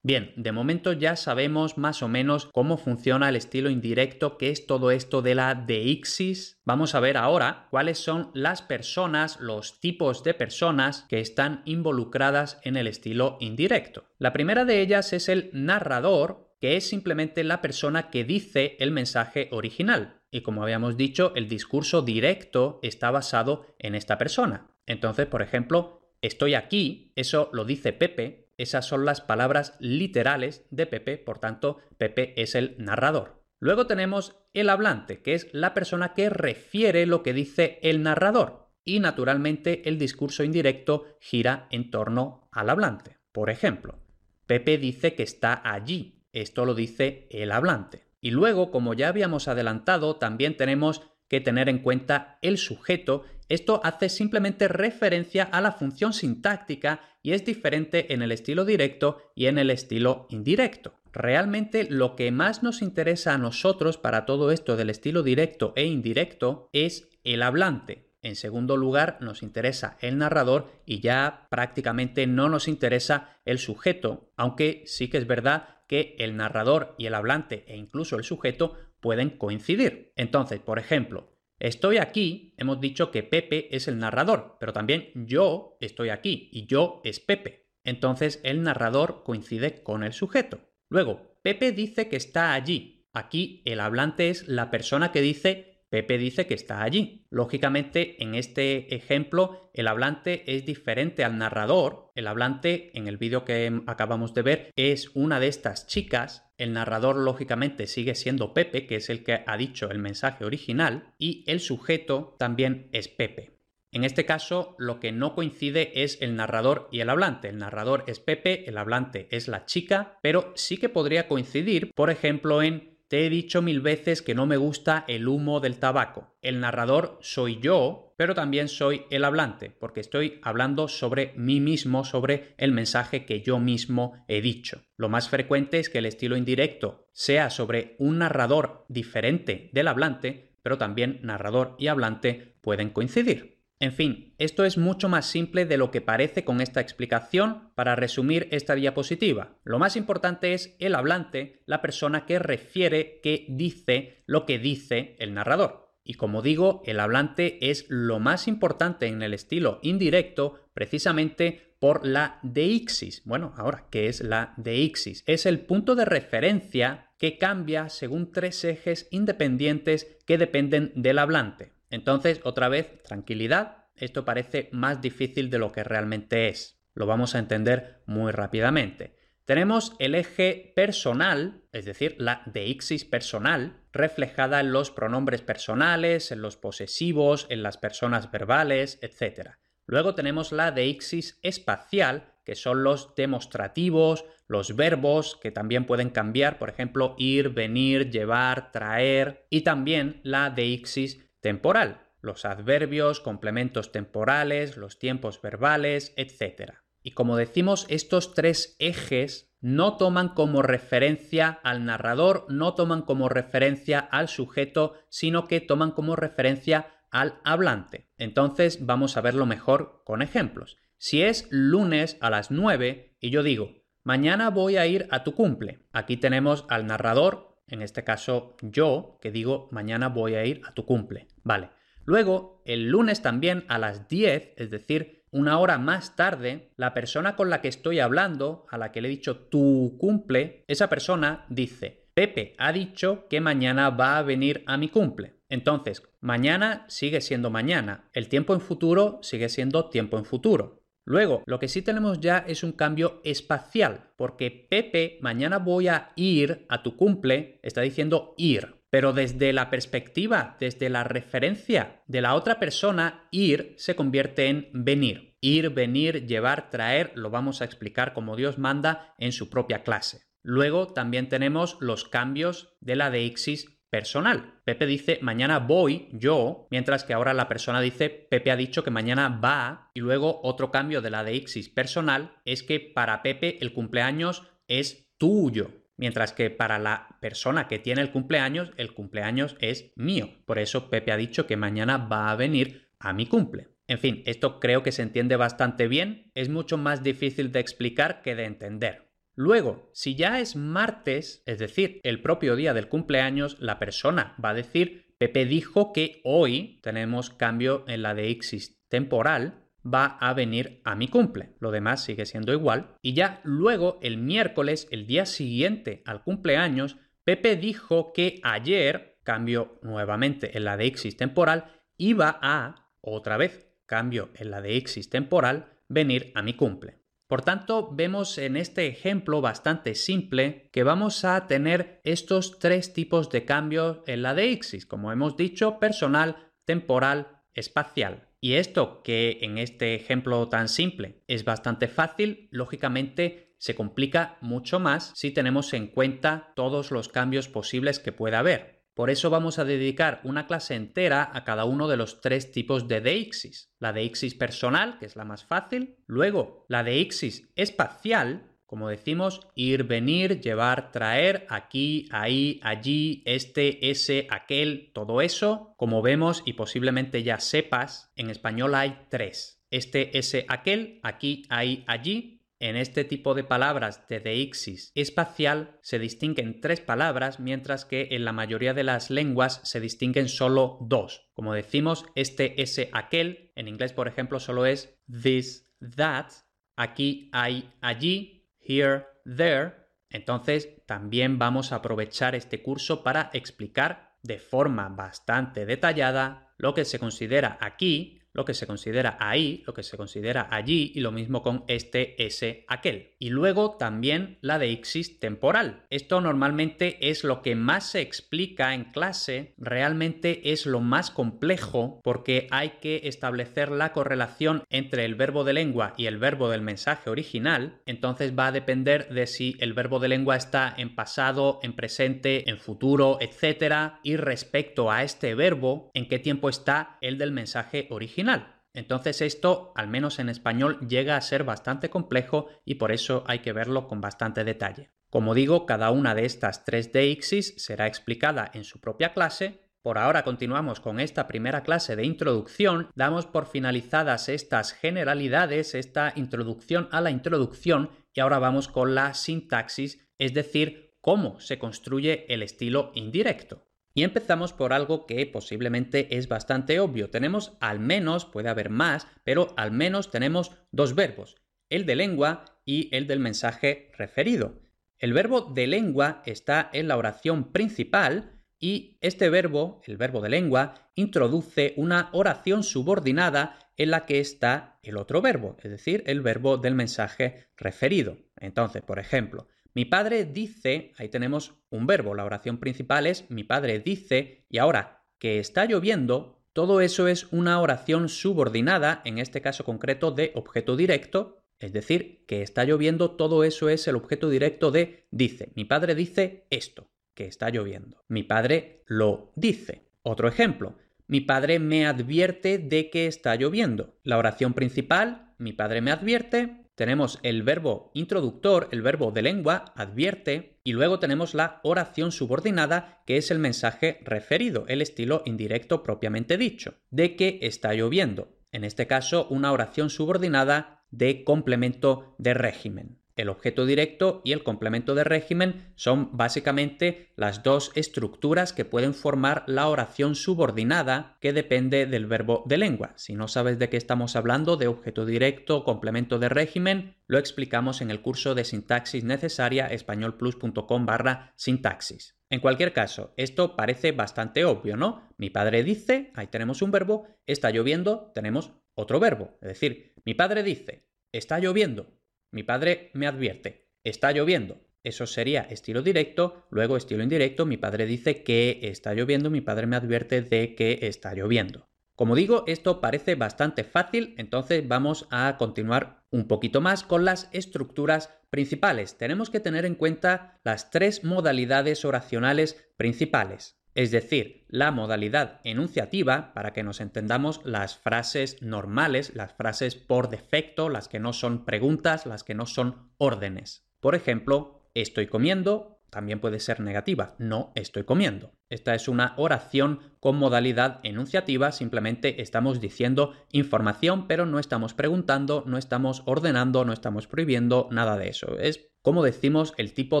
Bien, 0.06 0.34
de 0.36 0.52
momento 0.52 0.92
ya 0.92 1.16
sabemos 1.16 1.78
más 1.78 2.02
o 2.02 2.08
menos 2.08 2.50
cómo 2.52 2.76
funciona 2.76 3.30
el 3.30 3.36
estilo 3.36 3.70
indirecto, 3.70 4.36
qué 4.36 4.50
es 4.50 4.66
todo 4.66 4.90
esto 4.90 5.22
de 5.22 5.34
la 5.34 5.54
deixis. 5.54 6.60
Vamos 6.66 6.94
a 6.94 7.00
ver 7.00 7.16
ahora 7.16 7.68
cuáles 7.70 8.00
son 8.00 8.30
las 8.34 8.60
personas, 8.60 9.40
los 9.40 9.80
tipos 9.80 10.22
de 10.22 10.34
personas 10.34 11.06
que 11.08 11.20
están 11.20 11.62
involucradas 11.64 12.60
en 12.64 12.76
el 12.76 12.86
estilo 12.86 13.38
indirecto. 13.40 14.04
La 14.18 14.34
primera 14.34 14.66
de 14.66 14.82
ellas 14.82 15.14
es 15.14 15.30
el 15.30 15.48
narrador, 15.54 16.43
que 16.64 16.78
es 16.78 16.88
simplemente 16.88 17.44
la 17.44 17.60
persona 17.60 18.08
que 18.08 18.24
dice 18.24 18.78
el 18.80 18.90
mensaje 18.90 19.48
original. 19.52 20.22
Y 20.30 20.40
como 20.40 20.62
habíamos 20.62 20.96
dicho, 20.96 21.34
el 21.36 21.46
discurso 21.46 22.00
directo 22.00 22.80
está 22.82 23.10
basado 23.10 23.66
en 23.78 23.94
esta 23.94 24.16
persona. 24.16 24.70
Entonces, 24.86 25.26
por 25.26 25.42
ejemplo, 25.42 26.00
estoy 26.22 26.54
aquí, 26.54 27.12
eso 27.16 27.50
lo 27.52 27.66
dice 27.66 27.92
Pepe, 27.92 28.48
esas 28.56 28.86
son 28.86 29.04
las 29.04 29.20
palabras 29.20 29.76
literales 29.78 30.64
de 30.70 30.86
Pepe, 30.86 31.18
por 31.18 31.38
tanto, 31.38 31.80
Pepe 31.98 32.32
es 32.40 32.54
el 32.54 32.76
narrador. 32.78 33.44
Luego 33.60 33.86
tenemos 33.86 34.34
el 34.54 34.70
hablante, 34.70 35.20
que 35.20 35.34
es 35.34 35.52
la 35.52 35.74
persona 35.74 36.14
que 36.14 36.30
refiere 36.30 37.04
lo 37.04 37.22
que 37.22 37.34
dice 37.34 37.78
el 37.82 38.02
narrador. 38.02 38.70
Y 38.86 39.00
naturalmente 39.00 39.86
el 39.86 39.98
discurso 39.98 40.42
indirecto 40.42 41.04
gira 41.20 41.68
en 41.70 41.90
torno 41.90 42.48
al 42.52 42.70
hablante. 42.70 43.18
Por 43.32 43.50
ejemplo, 43.50 43.98
Pepe 44.46 44.78
dice 44.78 45.14
que 45.14 45.24
está 45.24 45.60
allí. 45.62 46.13
Esto 46.34 46.66
lo 46.66 46.74
dice 46.74 47.26
el 47.30 47.52
hablante. 47.52 48.04
Y 48.20 48.32
luego, 48.32 48.70
como 48.70 48.92
ya 48.92 49.08
habíamos 49.08 49.48
adelantado, 49.48 50.16
también 50.16 50.56
tenemos 50.56 51.02
que 51.28 51.40
tener 51.40 51.68
en 51.68 51.78
cuenta 51.78 52.38
el 52.42 52.58
sujeto. 52.58 53.24
Esto 53.48 53.80
hace 53.84 54.08
simplemente 54.08 54.68
referencia 54.68 55.44
a 55.44 55.60
la 55.60 55.72
función 55.72 56.12
sintáctica 56.12 57.00
y 57.22 57.32
es 57.32 57.44
diferente 57.44 58.12
en 58.12 58.22
el 58.22 58.32
estilo 58.32 58.64
directo 58.64 59.18
y 59.34 59.46
en 59.46 59.58
el 59.58 59.70
estilo 59.70 60.26
indirecto. 60.28 60.94
Realmente 61.12 61.86
lo 61.88 62.16
que 62.16 62.32
más 62.32 62.62
nos 62.62 62.82
interesa 62.82 63.34
a 63.34 63.38
nosotros 63.38 63.96
para 63.96 64.26
todo 64.26 64.50
esto 64.50 64.76
del 64.76 64.90
estilo 64.90 65.22
directo 65.22 65.72
e 65.76 65.84
indirecto 65.84 66.68
es 66.72 67.08
el 67.22 67.42
hablante. 67.42 68.10
En 68.24 68.36
segundo 68.36 68.78
lugar, 68.78 69.18
nos 69.20 69.42
interesa 69.42 69.98
el 70.00 70.16
narrador 70.16 70.72
y 70.86 71.00
ya 71.00 71.46
prácticamente 71.50 72.26
no 72.26 72.48
nos 72.48 72.68
interesa 72.68 73.36
el 73.44 73.58
sujeto, 73.58 74.32
aunque 74.36 74.82
sí 74.86 75.08
que 75.08 75.18
es 75.18 75.26
verdad 75.26 75.73
que 75.86 76.16
el 76.18 76.36
narrador 76.36 76.94
y 76.98 77.06
el 77.06 77.14
hablante 77.14 77.64
e 77.66 77.76
incluso 77.76 78.16
el 78.16 78.24
sujeto 78.24 78.76
pueden 79.00 79.30
coincidir. 79.30 80.12
Entonces, 80.16 80.60
por 80.60 80.78
ejemplo, 80.78 81.34
Estoy 81.60 81.98
aquí, 81.98 82.54
hemos 82.58 82.80
dicho 82.80 83.10
que 83.10 83.22
Pepe 83.22 83.74
es 83.74 83.86
el 83.88 83.98
narrador, 83.98 84.56
pero 84.58 84.72
también 84.72 85.10
yo 85.14 85.76
estoy 85.80 86.10
aquí 86.10 86.50
y 86.52 86.66
yo 86.66 87.00
es 87.04 87.20
Pepe. 87.20 87.70
Entonces 87.84 88.40
el 88.42 88.62
narrador 88.62 89.22
coincide 89.24 89.82
con 89.82 90.02
el 90.02 90.12
sujeto. 90.12 90.60
Luego, 90.88 91.38
Pepe 91.42 91.72
dice 91.72 92.08
que 92.08 92.16
está 92.16 92.54
allí. 92.54 93.08
Aquí 93.12 93.62
el 93.64 93.80
hablante 93.80 94.30
es 94.30 94.48
la 94.48 94.70
persona 94.70 95.12
que 95.12 95.20
dice 95.20 95.73
Pepe 95.94 96.18
dice 96.18 96.48
que 96.48 96.54
está 96.54 96.82
allí. 96.82 97.24
Lógicamente, 97.30 98.20
en 98.20 98.34
este 98.34 98.96
ejemplo, 98.96 99.70
el 99.72 99.86
hablante 99.86 100.42
es 100.52 100.66
diferente 100.66 101.22
al 101.22 101.38
narrador. 101.38 102.10
El 102.16 102.26
hablante, 102.26 102.90
en 102.98 103.06
el 103.06 103.16
vídeo 103.16 103.44
que 103.44 103.80
acabamos 103.86 104.34
de 104.34 104.42
ver, 104.42 104.72
es 104.74 105.12
una 105.14 105.38
de 105.38 105.46
estas 105.46 105.86
chicas. 105.86 106.50
El 106.58 106.72
narrador, 106.72 107.14
lógicamente, 107.14 107.86
sigue 107.86 108.16
siendo 108.16 108.54
Pepe, 108.54 108.88
que 108.88 108.96
es 108.96 109.08
el 109.08 109.22
que 109.22 109.44
ha 109.46 109.56
dicho 109.56 109.88
el 109.88 110.00
mensaje 110.00 110.44
original, 110.44 111.14
y 111.16 111.44
el 111.46 111.60
sujeto 111.60 112.34
también 112.40 112.88
es 112.90 113.06
Pepe. 113.06 113.60
En 113.92 114.02
este 114.02 114.24
caso, 114.24 114.74
lo 114.80 114.98
que 114.98 115.12
no 115.12 115.36
coincide 115.36 116.02
es 116.02 116.20
el 116.20 116.34
narrador 116.34 116.88
y 116.90 116.98
el 116.98 117.08
hablante. 117.08 117.50
El 117.50 117.58
narrador 117.58 118.02
es 118.08 118.18
Pepe, 118.18 118.68
el 118.68 118.78
hablante 118.78 119.28
es 119.30 119.46
la 119.46 119.64
chica, 119.64 120.18
pero 120.22 120.52
sí 120.56 120.76
que 120.76 120.88
podría 120.88 121.28
coincidir, 121.28 121.92
por 121.94 122.10
ejemplo, 122.10 122.64
en 122.64 122.93
te 123.14 123.24
he 123.24 123.30
dicho 123.30 123.62
mil 123.62 123.80
veces 123.80 124.22
que 124.22 124.34
no 124.34 124.44
me 124.44 124.56
gusta 124.56 125.04
el 125.06 125.28
humo 125.28 125.60
del 125.60 125.78
tabaco. 125.78 126.34
El 126.42 126.58
narrador 126.58 127.16
soy 127.20 127.60
yo, 127.60 128.12
pero 128.16 128.34
también 128.34 128.66
soy 128.66 129.02
el 129.08 129.22
hablante, 129.22 129.70
porque 129.70 130.00
estoy 130.00 130.40
hablando 130.42 130.88
sobre 130.88 131.32
mí 131.36 131.60
mismo, 131.60 132.04
sobre 132.04 132.56
el 132.58 132.72
mensaje 132.72 133.24
que 133.24 133.40
yo 133.40 133.60
mismo 133.60 134.24
he 134.26 134.40
dicho. 134.40 134.82
Lo 134.96 135.08
más 135.08 135.28
frecuente 135.28 135.78
es 135.78 135.90
que 135.90 135.98
el 135.98 136.06
estilo 136.06 136.36
indirecto 136.36 137.06
sea 137.12 137.50
sobre 137.50 137.94
un 138.00 138.18
narrador 138.18 138.84
diferente 138.88 139.70
del 139.72 139.86
hablante, 139.86 140.56
pero 140.62 140.76
también 140.76 141.20
narrador 141.22 141.76
y 141.78 141.86
hablante 141.86 142.56
pueden 142.62 142.90
coincidir. 142.90 143.53
En 143.80 143.92
fin, 143.92 144.34
esto 144.38 144.64
es 144.64 144.78
mucho 144.78 145.08
más 145.08 145.26
simple 145.26 145.66
de 145.66 145.76
lo 145.76 145.90
que 145.90 146.00
parece 146.00 146.44
con 146.44 146.60
esta 146.60 146.80
explicación 146.80 147.70
para 147.74 147.96
resumir 147.96 148.48
esta 148.50 148.74
diapositiva. 148.74 149.58
Lo 149.64 149.78
más 149.78 149.96
importante 149.96 150.54
es 150.54 150.76
el 150.78 150.94
hablante, 150.94 151.62
la 151.66 151.82
persona 151.82 152.24
que 152.24 152.38
refiere, 152.38 153.20
que 153.22 153.46
dice 153.48 154.22
lo 154.26 154.46
que 154.46 154.58
dice 154.58 155.16
el 155.18 155.34
narrador. 155.34 155.84
Y 156.04 156.14
como 156.14 156.42
digo, 156.42 156.82
el 156.84 157.00
hablante 157.00 157.70
es 157.70 157.86
lo 157.88 158.20
más 158.20 158.46
importante 158.46 159.06
en 159.06 159.22
el 159.22 159.34
estilo 159.34 159.80
indirecto 159.82 160.60
precisamente 160.72 161.74
por 161.78 162.06
la 162.06 162.38
deixis. 162.42 163.22
Bueno, 163.24 163.52
ahora, 163.56 163.88
¿qué 163.90 164.08
es 164.08 164.22
la 164.22 164.54
deixis? 164.56 165.24
Es 165.26 165.46
el 165.46 165.60
punto 165.60 165.94
de 165.94 166.04
referencia 166.04 167.10
que 167.18 167.38
cambia 167.38 167.88
según 167.88 168.32
tres 168.32 168.64
ejes 168.64 169.08
independientes 169.10 170.16
que 170.26 170.38
dependen 170.38 170.92
del 170.94 171.18
hablante. 171.18 171.73
Entonces, 171.94 172.40
otra 172.42 172.68
vez, 172.68 173.02
tranquilidad, 173.04 173.84
esto 173.94 174.24
parece 174.24 174.68
más 174.72 175.00
difícil 175.00 175.48
de 175.48 175.60
lo 175.60 175.70
que 175.70 175.84
realmente 175.84 176.48
es. 176.48 176.82
Lo 176.92 177.06
vamos 177.06 177.36
a 177.36 177.38
entender 177.38 178.02
muy 178.04 178.32
rápidamente. 178.32 179.16
Tenemos 179.44 179.94
el 180.00 180.16
eje 180.16 180.72
personal, 180.74 181.62
es 181.70 181.84
decir, 181.84 182.16
la 182.18 182.42
deixis 182.46 183.04
personal, 183.04 183.76
reflejada 183.92 184.58
en 184.58 184.72
los 184.72 184.90
pronombres 184.90 185.42
personales, 185.42 186.32
en 186.32 186.42
los 186.42 186.56
posesivos, 186.56 187.46
en 187.48 187.62
las 187.62 187.76
personas 187.76 188.28
verbales, 188.32 188.98
etc. 189.00 189.50
Luego 189.86 190.16
tenemos 190.16 190.50
la 190.50 190.72
deixis 190.72 191.38
espacial, 191.42 192.32
que 192.44 192.56
son 192.56 192.82
los 192.82 193.14
demostrativos, 193.14 194.24
los 194.48 194.74
verbos 194.74 195.38
que 195.40 195.52
también 195.52 195.86
pueden 195.86 196.10
cambiar, 196.10 196.58
por 196.58 196.70
ejemplo, 196.70 197.14
ir, 197.18 197.50
venir, 197.50 198.10
llevar, 198.10 198.72
traer, 198.72 199.46
y 199.48 199.60
también 199.60 200.20
la 200.24 200.50
deixis 200.50 201.23
temporal, 201.44 202.00
los 202.22 202.46
adverbios, 202.46 203.20
complementos 203.20 203.92
temporales, 203.92 204.78
los 204.78 204.98
tiempos 204.98 205.42
verbales, 205.42 206.14
etc. 206.16 206.76
Y 207.02 207.10
como 207.10 207.36
decimos, 207.36 207.84
estos 207.90 208.32
tres 208.32 208.76
ejes 208.78 209.54
no 209.60 209.98
toman 209.98 210.30
como 210.30 210.62
referencia 210.62 211.60
al 211.62 211.84
narrador, 211.84 212.46
no 212.48 212.72
toman 212.72 213.02
como 213.02 213.28
referencia 213.28 213.98
al 213.98 214.28
sujeto, 214.28 214.94
sino 215.10 215.46
que 215.46 215.60
toman 215.60 215.90
como 215.90 216.16
referencia 216.16 216.94
al 217.10 217.38
hablante. 217.44 218.08
Entonces 218.16 218.86
vamos 218.86 219.18
a 219.18 219.20
verlo 219.20 219.44
mejor 219.44 220.00
con 220.06 220.22
ejemplos. 220.22 220.78
Si 220.96 221.20
es 221.20 221.46
lunes 221.50 222.16
a 222.22 222.30
las 222.30 222.50
9 222.50 223.18
y 223.20 223.28
yo 223.28 223.42
digo, 223.42 223.82
mañana 224.02 224.48
voy 224.48 224.78
a 224.78 224.86
ir 224.86 225.08
a 225.10 225.24
tu 225.24 225.34
cumple, 225.34 225.80
aquí 225.92 226.16
tenemos 226.16 226.64
al 226.70 226.86
narrador 226.86 227.53
en 227.68 227.82
este 227.82 228.04
caso 228.04 228.56
yo, 228.62 229.18
que 229.20 229.30
digo 229.30 229.68
mañana 229.70 230.08
voy 230.08 230.34
a 230.34 230.44
ir 230.44 230.60
a 230.64 230.72
tu 230.72 230.84
cumple. 230.84 231.28
Vale. 231.42 231.70
Luego, 232.04 232.62
el 232.64 232.88
lunes 232.90 233.22
también 233.22 233.64
a 233.68 233.78
las 233.78 234.08
10, 234.08 234.54
es 234.56 234.70
decir, 234.70 235.24
una 235.30 235.58
hora 235.58 235.78
más 235.78 236.14
tarde, 236.16 236.70
la 236.76 236.94
persona 236.94 237.34
con 237.34 237.50
la 237.50 237.60
que 237.60 237.68
estoy 237.68 237.98
hablando, 237.98 238.66
a 238.70 238.78
la 238.78 238.92
que 238.92 239.00
le 239.00 239.08
he 239.08 239.10
dicho 239.10 239.48
tu 239.48 239.96
cumple, 239.98 240.64
esa 240.68 240.88
persona 240.88 241.46
dice, 241.48 242.04
Pepe 242.14 242.54
ha 242.58 242.72
dicho 242.72 243.26
que 243.28 243.40
mañana 243.40 243.90
va 243.90 244.18
a 244.18 244.22
venir 244.22 244.62
a 244.66 244.76
mi 244.76 244.88
cumple. 244.88 245.34
Entonces, 245.48 246.02
mañana 246.20 246.84
sigue 246.88 247.20
siendo 247.20 247.50
mañana, 247.50 248.08
el 248.12 248.28
tiempo 248.28 248.54
en 248.54 248.60
futuro 248.60 249.18
sigue 249.22 249.48
siendo 249.48 249.88
tiempo 249.88 250.18
en 250.18 250.24
futuro. 250.24 250.83
Luego, 251.04 251.42
lo 251.46 251.58
que 251.58 251.68
sí 251.68 251.82
tenemos 251.82 252.20
ya 252.20 252.38
es 252.38 252.62
un 252.62 252.72
cambio 252.72 253.20
espacial, 253.24 254.10
porque 254.16 254.50
Pepe, 254.70 255.18
mañana 255.20 255.58
voy 255.58 255.88
a 255.88 256.12
ir 256.16 256.64
a 256.68 256.82
tu 256.82 256.96
cumple, 256.96 257.60
está 257.62 257.82
diciendo 257.82 258.34
ir. 258.38 258.76
Pero 258.90 259.12
desde 259.12 259.52
la 259.52 259.70
perspectiva, 259.70 260.56
desde 260.60 260.88
la 260.88 261.04
referencia 261.04 262.02
de 262.06 262.20
la 262.20 262.34
otra 262.34 262.58
persona, 262.60 263.28
ir 263.32 263.74
se 263.76 263.96
convierte 263.96 264.46
en 264.46 264.70
venir. 264.72 265.36
Ir, 265.40 265.70
venir, 265.70 266.26
llevar, 266.26 266.70
traer, 266.70 267.12
lo 267.16 267.28
vamos 267.28 267.60
a 267.60 267.64
explicar 267.64 268.14
como 268.14 268.36
Dios 268.36 268.56
manda 268.56 269.14
en 269.18 269.32
su 269.32 269.50
propia 269.50 269.82
clase. 269.82 270.22
Luego 270.42 270.92
también 270.92 271.28
tenemos 271.28 271.76
los 271.80 272.04
cambios 272.04 272.76
de 272.80 272.96
la 272.96 273.10
deixis 273.10 273.73
personal. 273.94 274.54
Pepe 274.64 274.86
dice 274.86 275.20
mañana 275.22 275.60
voy 275.60 276.08
yo, 276.10 276.66
mientras 276.72 277.04
que 277.04 277.12
ahora 277.12 277.32
la 277.32 277.46
persona 277.46 277.80
dice 277.80 278.10
Pepe 278.10 278.50
ha 278.50 278.56
dicho 278.56 278.82
que 278.82 278.90
mañana 278.90 279.28
va 279.28 279.92
y 279.94 280.00
luego 280.00 280.40
otro 280.42 280.72
cambio 280.72 281.00
de 281.00 281.10
la 281.10 281.22
deixis 281.22 281.68
personal 281.68 282.32
es 282.44 282.64
que 282.64 282.80
para 282.80 283.22
Pepe 283.22 283.58
el 283.60 283.72
cumpleaños 283.72 284.42
es 284.66 285.06
tuyo. 285.16 285.70
Mientras 285.96 286.32
que 286.32 286.50
para 286.50 286.80
la 286.80 287.18
persona 287.20 287.68
que 287.68 287.78
tiene 287.78 288.00
el 288.00 288.10
cumpleaños, 288.10 288.72
el 288.78 288.94
cumpleaños 288.94 289.54
es 289.60 289.92
mío. 289.94 290.28
Por 290.44 290.58
eso 290.58 290.90
Pepe 290.90 291.12
ha 291.12 291.16
dicho 291.16 291.46
que 291.46 291.56
mañana 291.56 291.96
va 291.96 292.32
a 292.32 292.34
venir 292.34 292.88
a 292.98 293.12
mi 293.12 293.26
cumple. 293.26 293.68
En 293.86 294.00
fin, 294.00 294.24
esto 294.26 294.58
creo 294.58 294.82
que 294.82 294.90
se 294.90 295.02
entiende 295.02 295.36
bastante 295.36 295.86
bien, 295.86 296.32
es 296.34 296.48
mucho 296.48 296.78
más 296.78 297.04
difícil 297.04 297.52
de 297.52 297.60
explicar 297.60 298.22
que 298.22 298.34
de 298.34 298.46
entender. 298.46 299.13
Luego, 299.36 299.90
si 299.92 300.14
ya 300.14 300.40
es 300.40 300.54
martes, 300.54 301.42
es 301.46 301.58
decir, 301.58 302.00
el 302.04 302.22
propio 302.22 302.54
día 302.54 302.72
del 302.74 302.88
cumpleaños, 302.88 303.56
la 303.60 303.78
persona 303.78 304.36
va 304.42 304.50
a 304.50 304.54
decir, 304.54 305.14
Pepe 305.18 305.44
dijo 305.44 305.92
que 305.92 306.20
hoy 306.24 306.80
tenemos 306.82 307.30
cambio 307.30 307.84
en 307.88 308.02
la 308.02 308.14
deixis 308.14 308.80
temporal, 308.88 309.64
va 309.84 310.06
a 310.20 310.34
venir 310.34 310.80
a 310.84 310.94
mi 310.94 311.08
cumple. 311.08 311.54
Lo 311.60 311.70
demás 311.70 312.04
sigue 312.04 312.26
siendo 312.26 312.52
igual. 312.52 312.96
Y 313.02 313.14
ya 313.14 313.40
luego, 313.44 313.98
el 314.02 314.18
miércoles, 314.18 314.88
el 314.90 315.06
día 315.06 315.26
siguiente 315.26 316.02
al 316.06 316.22
cumpleaños, 316.22 316.96
Pepe 317.24 317.56
dijo 317.56 318.12
que 318.12 318.40
ayer, 318.42 319.18
cambio 319.24 319.78
nuevamente 319.82 320.56
en 320.56 320.64
la 320.64 320.76
deixis 320.76 321.16
temporal, 321.16 321.72
iba 321.96 322.38
a, 322.40 322.92
otra 323.00 323.36
vez, 323.36 323.68
cambio 323.86 324.30
en 324.34 324.50
la 324.50 324.60
deixis 324.60 325.10
temporal, 325.10 325.80
venir 325.88 326.32
a 326.34 326.42
mi 326.42 326.54
cumple. 326.54 327.03
Por 327.34 327.42
tanto, 327.42 327.90
vemos 327.90 328.38
en 328.38 328.56
este 328.56 328.86
ejemplo 328.86 329.40
bastante 329.40 329.96
simple 329.96 330.68
que 330.70 330.84
vamos 330.84 331.24
a 331.24 331.48
tener 331.48 332.00
estos 332.04 332.60
tres 332.60 332.92
tipos 332.92 333.28
de 333.28 333.44
cambios 333.44 334.02
en 334.06 334.22
la 334.22 334.34
deixis, 334.34 334.86
como 334.86 335.10
hemos 335.10 335.36
dicho, 335.36 335.80
personal, 335.80 336.52
temporal, 336.64 337.42
espacial. 337.52 338.28
Y 338.40 338.52
esto 338.52 339.02
que 339.02 339.38
en 339.42 339.58
este 339.58 339.96
ejemplo 339.96 340.48
tan 340.48 340.68
simple 340.68 341.24
es 341.26 341.44
bastante 341.44 341.88
fácil, 341.88 342.46
lógicamente 342.52 343.56
se 343.58 343.74
complica 343.74 344.38
mucho 344.40 344.78
más 344.78 345.10
si 345.16 345.32
tenemos 345.32 345.72
en 345.72 345.88
cuenta 345.88 346.52
todos 346.54 346.92
los 346.92 347.08
cambios 347.08 347.48
posibles 347.48 347.98
que 347.98 348.12
pueda 348.12 348.38
haber. 348.38 348.73
Por 348.94 349.10
eso 349.10 349.28
vamos 349.28 349.58
a 349.58 349.64
dedicar 349.64 350.20
una 350.22 350.46
clase 350.46 350.76
entera 350.76 351.28
a 351.32 351.44
cada 351.44 351.64
uno 351.64 351.88
de 351.88 351.96
los 351.96 352.20
tres 352.20 352.52
tipos 352.52 352.86
de 352.86 353.00
deixis. 353.00 353.72
La 353.80 353.92
deixis 353.92 354.34
personal, 354.34 354.98
que 354.98 355.06
es 355.06 355.16
la 355.16 355.24
más 355.24 355.44
fácil, 355.44 355.96
luego 356.06 356.64
la 356.68 356.84
deixis 356.84 357.50
espacial, 357.56 358.54
como 358.66 358.88
decimos, 358.88 359.40
ir, 359.54 359.84
venir, 359.84 360.40
llevar, 360.40 360.90
traer, 360.90 361.46
aquí, 361.48 362.08
ahí, 362.10 362.60
allí, 362.62 363.22
este, 363.26 363.90
ese, 363.90 364.26
aquel, 364.30 364.90
todo 364.94 365.20
eso. 365.20 365.74
Como 365.76 366.02
vemos 366.02 366.42
y 366.44 366.54
posiblemente 366.54 367.22
ya 367.22 367.38
sepas, 367.40 368.12
en 368.16 368.30
español 368.30 368.74
hay 368.74 369.06
tres. 369.10 369.62
Este, 369.70 370.18
ese, 370.18 370.46
aquel, 370.48 371.00
aquí, 371.02 371.44
ahí, 371.50 371.84
allí, 371.86 372.33
en 372.64 372.76
este 372.76 373.04
tipo 373.04 373.34
de 373.34 373.44
palabras 373.44 374.08
de 374.08 374.20
deixis 374.20 374.90
espacial 374.94 375.78
se 375.82 375.98
distinguen 375.98 376.62
tres 376.62 376.80
palabras, 376.80 377.38
mientras 377.38 377.84
que 377.84 378.08
en 378.12 378.24
la 378.24 378.32
mayoría 378.32 378.72
de 378.72 378.84
las 378.84 379.10
lenguas 379.10 379.60
se 379.64 379.80
distinguen 379.80 380.30
solo 380.30 380.78
dos. 380.80 381.28
Como 381.34 381.52
decimos, 381.52 382.06
este, 382.14 382.62
ese, 382.62 382.88
aquel, 382.94 383.52
en 383.54 383.68
inglés, 383.68 383.92
por 383.92 384.08
ejemplo, 384.08 384.40
solo 384.40 384.64
es 384.64 384.98
this, 385.06 385.70
that, 385.94 386.28
aquí, 386.74 387.28
hay, 387.34 387.70
allí, 387.82 388.48
here, 388.62 389.08
there. 389.26 389.74
Entonces, 390.08 390.70
también 390.86 391.38
vamos 391.38 391.70
a 391.70 391.76
aprovechar 391.76 392.34
este 392.34 392.62
curso 392.62 393.02
para 393.02 393.28
explicar 393.34 394.16
de 394.22 394.38
forma 394.38 394.88
bastante 394.88 395.66
detallada 395.66 396.54
lo 396.56 396.72
que 396.72 396.86
se 396.86 396.98
considera 396.98 397.58
aquí 397.60 398.22
lo 398.34 398.44
que 398.44 398.52
se 398.52 398.66
considera 398.66 399.16
ahí, 399.20 399.62
lo 399.66 399.72
que 399.72 399.82
se 399.82 399.96
considera 399.96 400.48
allí 400.50 400.92
y 400.94 401.00
lo 401.00 401.12
mismo 401.12 401.40
con 401.42 401.64
este, 401.68 402.22
ese, 402.22 402.64
aquel. 402.68 403.13
Y 403.24 403.30
luego 403.30 403.78
también 403.78 404.36
la 404.42 404.58
deixis 404.58 405.18
temporal. 405.18 405.86
Esto 405.88 406.20
normalmente 406.20 407.08
es 407.08 407.24
lo 407.24 407.40
que 407.40 407.54
más 407.54 407.88
se 407.88 408.02
explica 408.02 408.74
en 408.74 408.84
clase, 408.84 409.54
realmente 409.56 410.52
es 410.52 410.66
lo 410.66 410.80
más 410.80 411.10
complejo 411.10 412.02
porque 412.04 412.48
hay 412.50 412.72
que 412.82 413.00
establecer 413.04 413.70
la 413.70 413.92
correlación 413.92 414.64
entre 414.68 415.06
el 415.06 415.14
verbo 415.14 415.42
de 415.42 415.54
lengua 415.54 415.94
y 415.96 416.04
el 416.04 416.18
verbo 416.18 416.50
del 416.50 416.60
mensaje 416.60 417.08
original, 417.08 417.80
entonces 417.86 418.38
va 418.38 418.48
a 418.48 418.52
depender 418.52 419.08
de 419.08 419.26
si 419.26 419.56
el 419.58 419.72
verbo 419.72 420.00
de 420.00 420.08
lengua 420.08 420.36
está 420.36 420.74
en 420.76 420.94
pasado, 420.94 421.60
en 421.62 421.72
presente, 421.72 422.50
en 422.50 422.58
futuro, 422.58 423.16
etc. 423.22 423.94
Y 424.02 424.16
respecto 424.16 424.90
a 424.90 425.02
este 425.02 425.34
verbo, 425.34 425.90
en 425.94 426.08
qué 426.08 426.18
tiempo 426.18 426.50
está 426.50 426.98
el 427.00 427.16
del 427.16 427.32
mensaje 427.32 427.86
original. 427.88 428.53
Entonces 428.74 429.22
esto, 429.22 429.72
al 429.76 429.88
menos 429.88 430.18
en 430.18 430.28
español, 430.28 430.78
llega 430.86 431.16
a 431.16 431.20
ser 431.20 431.44
bastante 431.44 431.88
complejo 431.88 432.48
y 432.64 432.74
por 432.74 432.92
eso 432.92 433.24
hay 433.26 433.38
que 433.38 433.52
verlo 433.52 433.86
con 433.86 434.00
bastante 434.00 434.44
detalle. 434.44 434.90
Como 435.08 435.32
digo, 435.32 435.64
cada 435.64 435.92
una 435.92 436.14
de 436.16 436.26
estas 436.26 436.64
tres 436.64 436.92
deixis 436.92 437.54
será 437.56 437.86
explicada 437.86 438.50
en 438.52 438.64
su 438.64 438.80
propia 438.80 439.14
clase. 439.14 439.60
Por 439.80 439.96
ahora 439.96 440.24
continuamos 440.24 440.80
con 440.80 440.98
esta 440.98 441.28
primera 441.28 441.62
clase 441.62 441.94
de 441.94 442.04
introducción, 442.04 442.88
damos 442.96 443.26
por 443.26 443.46
finalizadas 443.46 444.28
estas 444.28 444.72
generalidades, 444.72 445.76
esta 445.76 446.12
introducción 446.16 446.88
a 446.90 447.00
la 447.00 447.12
introducción 447.12 447.90
y 448.12 448.20
ahora 448.20 448.40
vamos 448.40 448.66
con 448.66 448.96
la 448.96 449.14
sintaxis, 449.14 450.04
es 450.18 450.34
decir, 450.34 450.96
cómo 451.00 451.38
se 451.38 451.58
construye 451.58 452.24
el 452.32 452.42
estilo 452.42 452.90
indirecto. 452.94 453.66
Y 453.94 454.02
empezamos 454.02 454.52
por 454.52 454.72
algo 454.72 455.06
que 455.06 455.24
posiblemente 455.26 456.16
es 456.18 456.26
bastante 456.26 456.80
obvio. 456.80 457.10
Tenemos 457.10 457.56
al 457.60 457.78
menos, 457.78 458.24
puede 458.24 458.48
haber 458.48 458.68
más, 458.68 459.06
pero 459.22 459.54
al 459.56 459.70
menos 459.70 460.10
tenemos 460.10 460.50
dos 460.72 460.96
verbos, 460.96 461.36
el 461.70 461.86
de 461.86 461.94
lengua 461.94 462.44
y 462.64 462.94
el 462.94 463.06
del 463.06 463.20
mensaje 463.20 463.92
referido. 463.96 464.60
El 464.98 465.12
verbo 465.12 465.42
de 465.42 465.68
lengua 465.68 466.22
está 466.26 466.70
en 466.72 466.88
la 466.88 466.96
oración 466.96 467.52
principal 467.52 468.40
y 468.58 468.98
este 469.00 469.28
verbo, 469.30 469.80
el 469.84 469.96
verbo 469.96 470.20
de 470.20 470.30
lengua, 470.30 470.74
introduce 470.94 471.74
una 471.76 472.08
oración 472.12 472.62
subordinada 472.62 473.58
en 473.76 473.90
la 473.90 474.06
que 474.06 474.20
está 474.20 474.78
el 474.82 474.96
otro 474.96 475.20
verbo, 475.20 475.56
es 475.62 475.70
decir, 475.70 476.02
el 476.06 476.20
verbo 476.20 476.56
del 476.56 476.74
mensaje 476.74 477.48
referido. 477.56 478.16
Entonces, 478.40 478.82
por 478.82 478.98
ejemplo, 478.98 479.48
mi 479.74 479.84
padre 479.84 480.24
dice, 480.24 480.92
ahí 480.96 481.08
tenemos 481.08 481.54
un 481.68 481.86
verbo, 481.86 482.14
la 482.14 482.24
oración 482.24 482.58
principal 482.58 483.06
es 483.06 483.28
mi 483.30 483.42
padre 483.42 483.80
dice, 483.80 484.46
y 484.48 484.58
ahora 484.58 485.04
que 485.18 485.40
está 485.40 485.64
lloviendo, 485.64 486.44
todo 486.52 486.80
eso 486.80 487.08
es 487.08 487.32
una 487.32 487.60
oración 487.60 488.08
subordinada, 488.08 489.02
en 489.04 489.18
este 489.18 489.40
caso 489.40 489.64
concreto 489.64 490.12
de 490.12 490.30
objeto 490.36 490.76
directo, 490.76 491.42
es 491.58 491.72
decir, 491.72 492.24
que 492.26 492.42
está 492.42 492.64
lloviendo, 492.64 493.12
todo 493.12 493.42
eso 493.42 493.68
es 493.68 493.88
el 493.88 493.96
objeto 493.96 494.28
directo 494.30 494.70
de 494.70 495.06
dice. 495.10 495.50
Mi 495.56 495.64
padre 495.64 495.94
dice 495.94 496.46
esto, 496.50 496.90
que 497.14 497.26
está 497.26 497.50
lloviendo. 497.50 498.04
Mi 498.06 498.22
padre 498.22 498.82
lo 498.86 499.32
dice. 499.34 499.88
Otro 500.02 500.28
ejemplo, 500.28 500.76
mi 501.06 501.20
padre 501.20 501.58
me 501.58 501.86
advierte 501.86 502.58
de 502.58 502.90
que 502.90 503.06
está 503.06 503.34
lloviendo. 503.36 503.98
La 504.02 504.18
oración 504.18 504.52
principal, 504.52 505.34
mi 505.38 505.52
padre 505.52 505.80
me 505.80 505.90
advierte, 505.90 506.63
tenemos 506.74 507.18
el 507.22 507.42
verbo 507.42 507.90
introductor, 507.94 508.68
el 508.72 508.82
verbo 508.82 509.12
de 509.12 509.22
lengua, 509.22 509.72
advierte, 509.76 510.58
y 510.64 510.72
luego 510.72 510.98
tenemos 510.98 511.34
la 511.34 511.60
oración 511.62 512.12
subordinada, 512.12 513.02
que 513.06 513.16
es 513.16 513.30
el 513.30 513.38
mensaje 513.38 514.00
referido, 514.04 514.64
el 514.68 514.82
estilo 514.82 515.22
indirecto 515.24 515.82
propiamente 515.82 516.36
dicho, 516.36 516.74
de 516.90 517.16
que 517.16 517.38
está 517.42 517.74
lloviendo. 517.74 518.36
En 518.50 518.64
este 518.64 518.86
caso, 518.86 519.26
una 519.28 519.52
oración 519.52 519.90
subordinada 519.90 520.84
de 520.90 521.24
complemento 521.24 522.14
de 522.18 522.34
régimen. 522.34 523.03
El 523.16 523.28
objeto 523.28 523.64
directo 523.64 524.22
y 524.24 524.32
el 524.32 524.42
complemento 524.42 524.96
de 524.96 525.04
régimen 525.04 525.72
son 525.76 526.16
básicamente 526.16 527.12
las 527.14 527.44
dos 527.44 527.70
estructuras 527.76 528.52
que 528.52 528.64
pueden 528.64 528.92
formar 528.92 529.44
la 529.46 529.68
oración 529.68 530.16
subordinada 530.16 531.16
que 531.20 531.32
depende 531.32 531.86
del 531.86 532.06
verbo 532.06 532.42
de 532.46 532.58
lengua. 532.58 532.92
Si 532.96 533.14
no 533.14 533.28
sabes 533.28 533.60
de 533.60 533.68
qué 533.68 533.76
estamos 533.76 534.16
hablando, 534.16 534.56
de 534.56 534.66
objeto 534.66 535.06
directo, 535.06 535.62
complemento 535.62 536.18
de 536.18 536.28
régimen, 536.28 536.96
lo 537.06 537.18
explicamos 537.18 537.82
en 537.82 537.92
el 537.92 538.02
curso 538.02 538.34
de 538.34 538.44
sintaxis 538.44 539.04
necesaria 539.04 539.66
españolplus.com 539.68 540.84
barra 540.84 541.32
sintaxis. 541.36 542.16
En 542.30 542.40
cualquier 542.40 542.72
caso, 542.72 543.14
esto 543.16 543.54
parece 543.54 543.92
bastante 543.92 544.44
obvio, 544.44 544.76
¿no? 544.76 545.08
Mi 545.18 545.30
padre 545.30 545.62
dice, 545.62 546.10
ahí 546.16 546.26
tenemos 546.26 546.62
un 546.62 546.72
verbo, 546.72 547.06
está 547.26 547.52
lloviendo, 547.52 548.10
tenemos 548.12 548.50
otro 548.74 548.98
verbo. 548.98 549.38
Es 549.40 549.48
decir, 549.48 549.94
mi 550.04 550.14
padre 550.14 550.42
dice, 550.42 550.88
está 551.12 551.38
lloviendo, 551.38 551.92
mi 552.34 552.42
padre 552.42 552.90
me 552.92 553.06
advierte, 553.06 553.70
está 553.84 554.12
lloviendo. 554.12 554.60
Eso 554.82 555.06
sería 555.06 555.42
estilo 555.42 555.80
directo, 555.80 556.46
luego 556.50 556.76
estilo 556.76 557.02
indirecto, 557.02 557.46
mi 557.46 557.56
padre 557.56 557.86
dice 557.86 558.22
que 558.22 558.58
está 558.62 558.92
lloviendo, 558.92 559.30
mi 559.30 559.40
padre 559.40 559.66
me 559.66 559.76
advierte 559.76 560.20
de 560.20 560.54
que 560.54 560.80
está 560.82 561.14
lloviendo. 561.14 561.70
Como 561.94 562.16
digo, 562.16 562.42
esto 562.48 562.80
parece 562.80 563.14
bastante 563.14 563.62
fácil, 563.62 564.14
entonces 564.18 564.66
vamos 564.66 565.06
a 565.10 565.36
continuar 565.38 566.02
un 566.10 566.26
poquito 566.26 566.60
más 566.60 566.82
con 566.82 567.04
las 567.04 567.30
estructuras 567.32 568.10
principales. 568.30 568.98
Tenemos 568.98 569.30
que 569.30 569.38
tener 569.40 569.64
en 569.64 569.76
cuenta 569.76 570.40
las 570.42 570.70
tres 570.70 571.04
modalidades 571.04 571.84
oracionales 571.84 572.68
principales. 572.76 573.63
Es 573.74 573.90
decir, 573.90 574.44
la 574.48 574.70
modalidad 574.70 575.40
enunciativa, 575.42 576.32
para 576.32 576.52
que 576.52 576.62
nos 576.62 576.80
entendamos 576.80 577.40
las 577.44 577.76
frases 577.76 578.40
normales, 578.40 579.14
las 579.14 579.32
frases 579.32 579.74
por 579.74 580.08
defecto, 580.10 580.68
las 580.68 580.88
que 580.88 581.00
no 581.00 581.12
son 581.12 581.44
preguntas, 581.44 582.06
las 582.06 582.22
que 582.22 582.34
no 582.34 582.46
son 582.46 582.92
órdenes. 582.98 583.66
Por 583.80 583.94
ejemplo, 583.94 584.68
estoy 584.74 585.08
comiendo, 585.08 585.80
también 585.90 586.20
puede 586.20 586.40
ser 586.40 586.60
negativa, 586.60 587.14
no 587.18 587.52
estoy 587.54 587.84
comiendo. 587.84 588.32
Esta 588.48 588.74
es 588.74 588.88
una 588.88 589.14
oración 589.16 589.80
con 590.00 590.16
modalidad 590.16 590.80
enunciativa, 590.84 591.50
simplemente 591.50 592.22
estamos 592.22 592.60
diciendo 592.60 593.12
información, 593.32 594.06
pero 594.06 594.24
no 594.24 594.38
estamos 594.38 594.74
preguntando, 594.74 595.42
no 595.46 595.58
estamos 595.58 596.02
ordenando, 596.06 596.64
no 596.64 596.72
estamos 596.72 597.06
prohibiendo, 597.06 597.68
nada 597.70 597.96
de 597.96 598.08
eso. 598.08 598.38
Es, 598.38 598.68
como 598.82 599.02
decimos, 599.02 599.54
el 599.56 599.72
tipo 599.72 600.00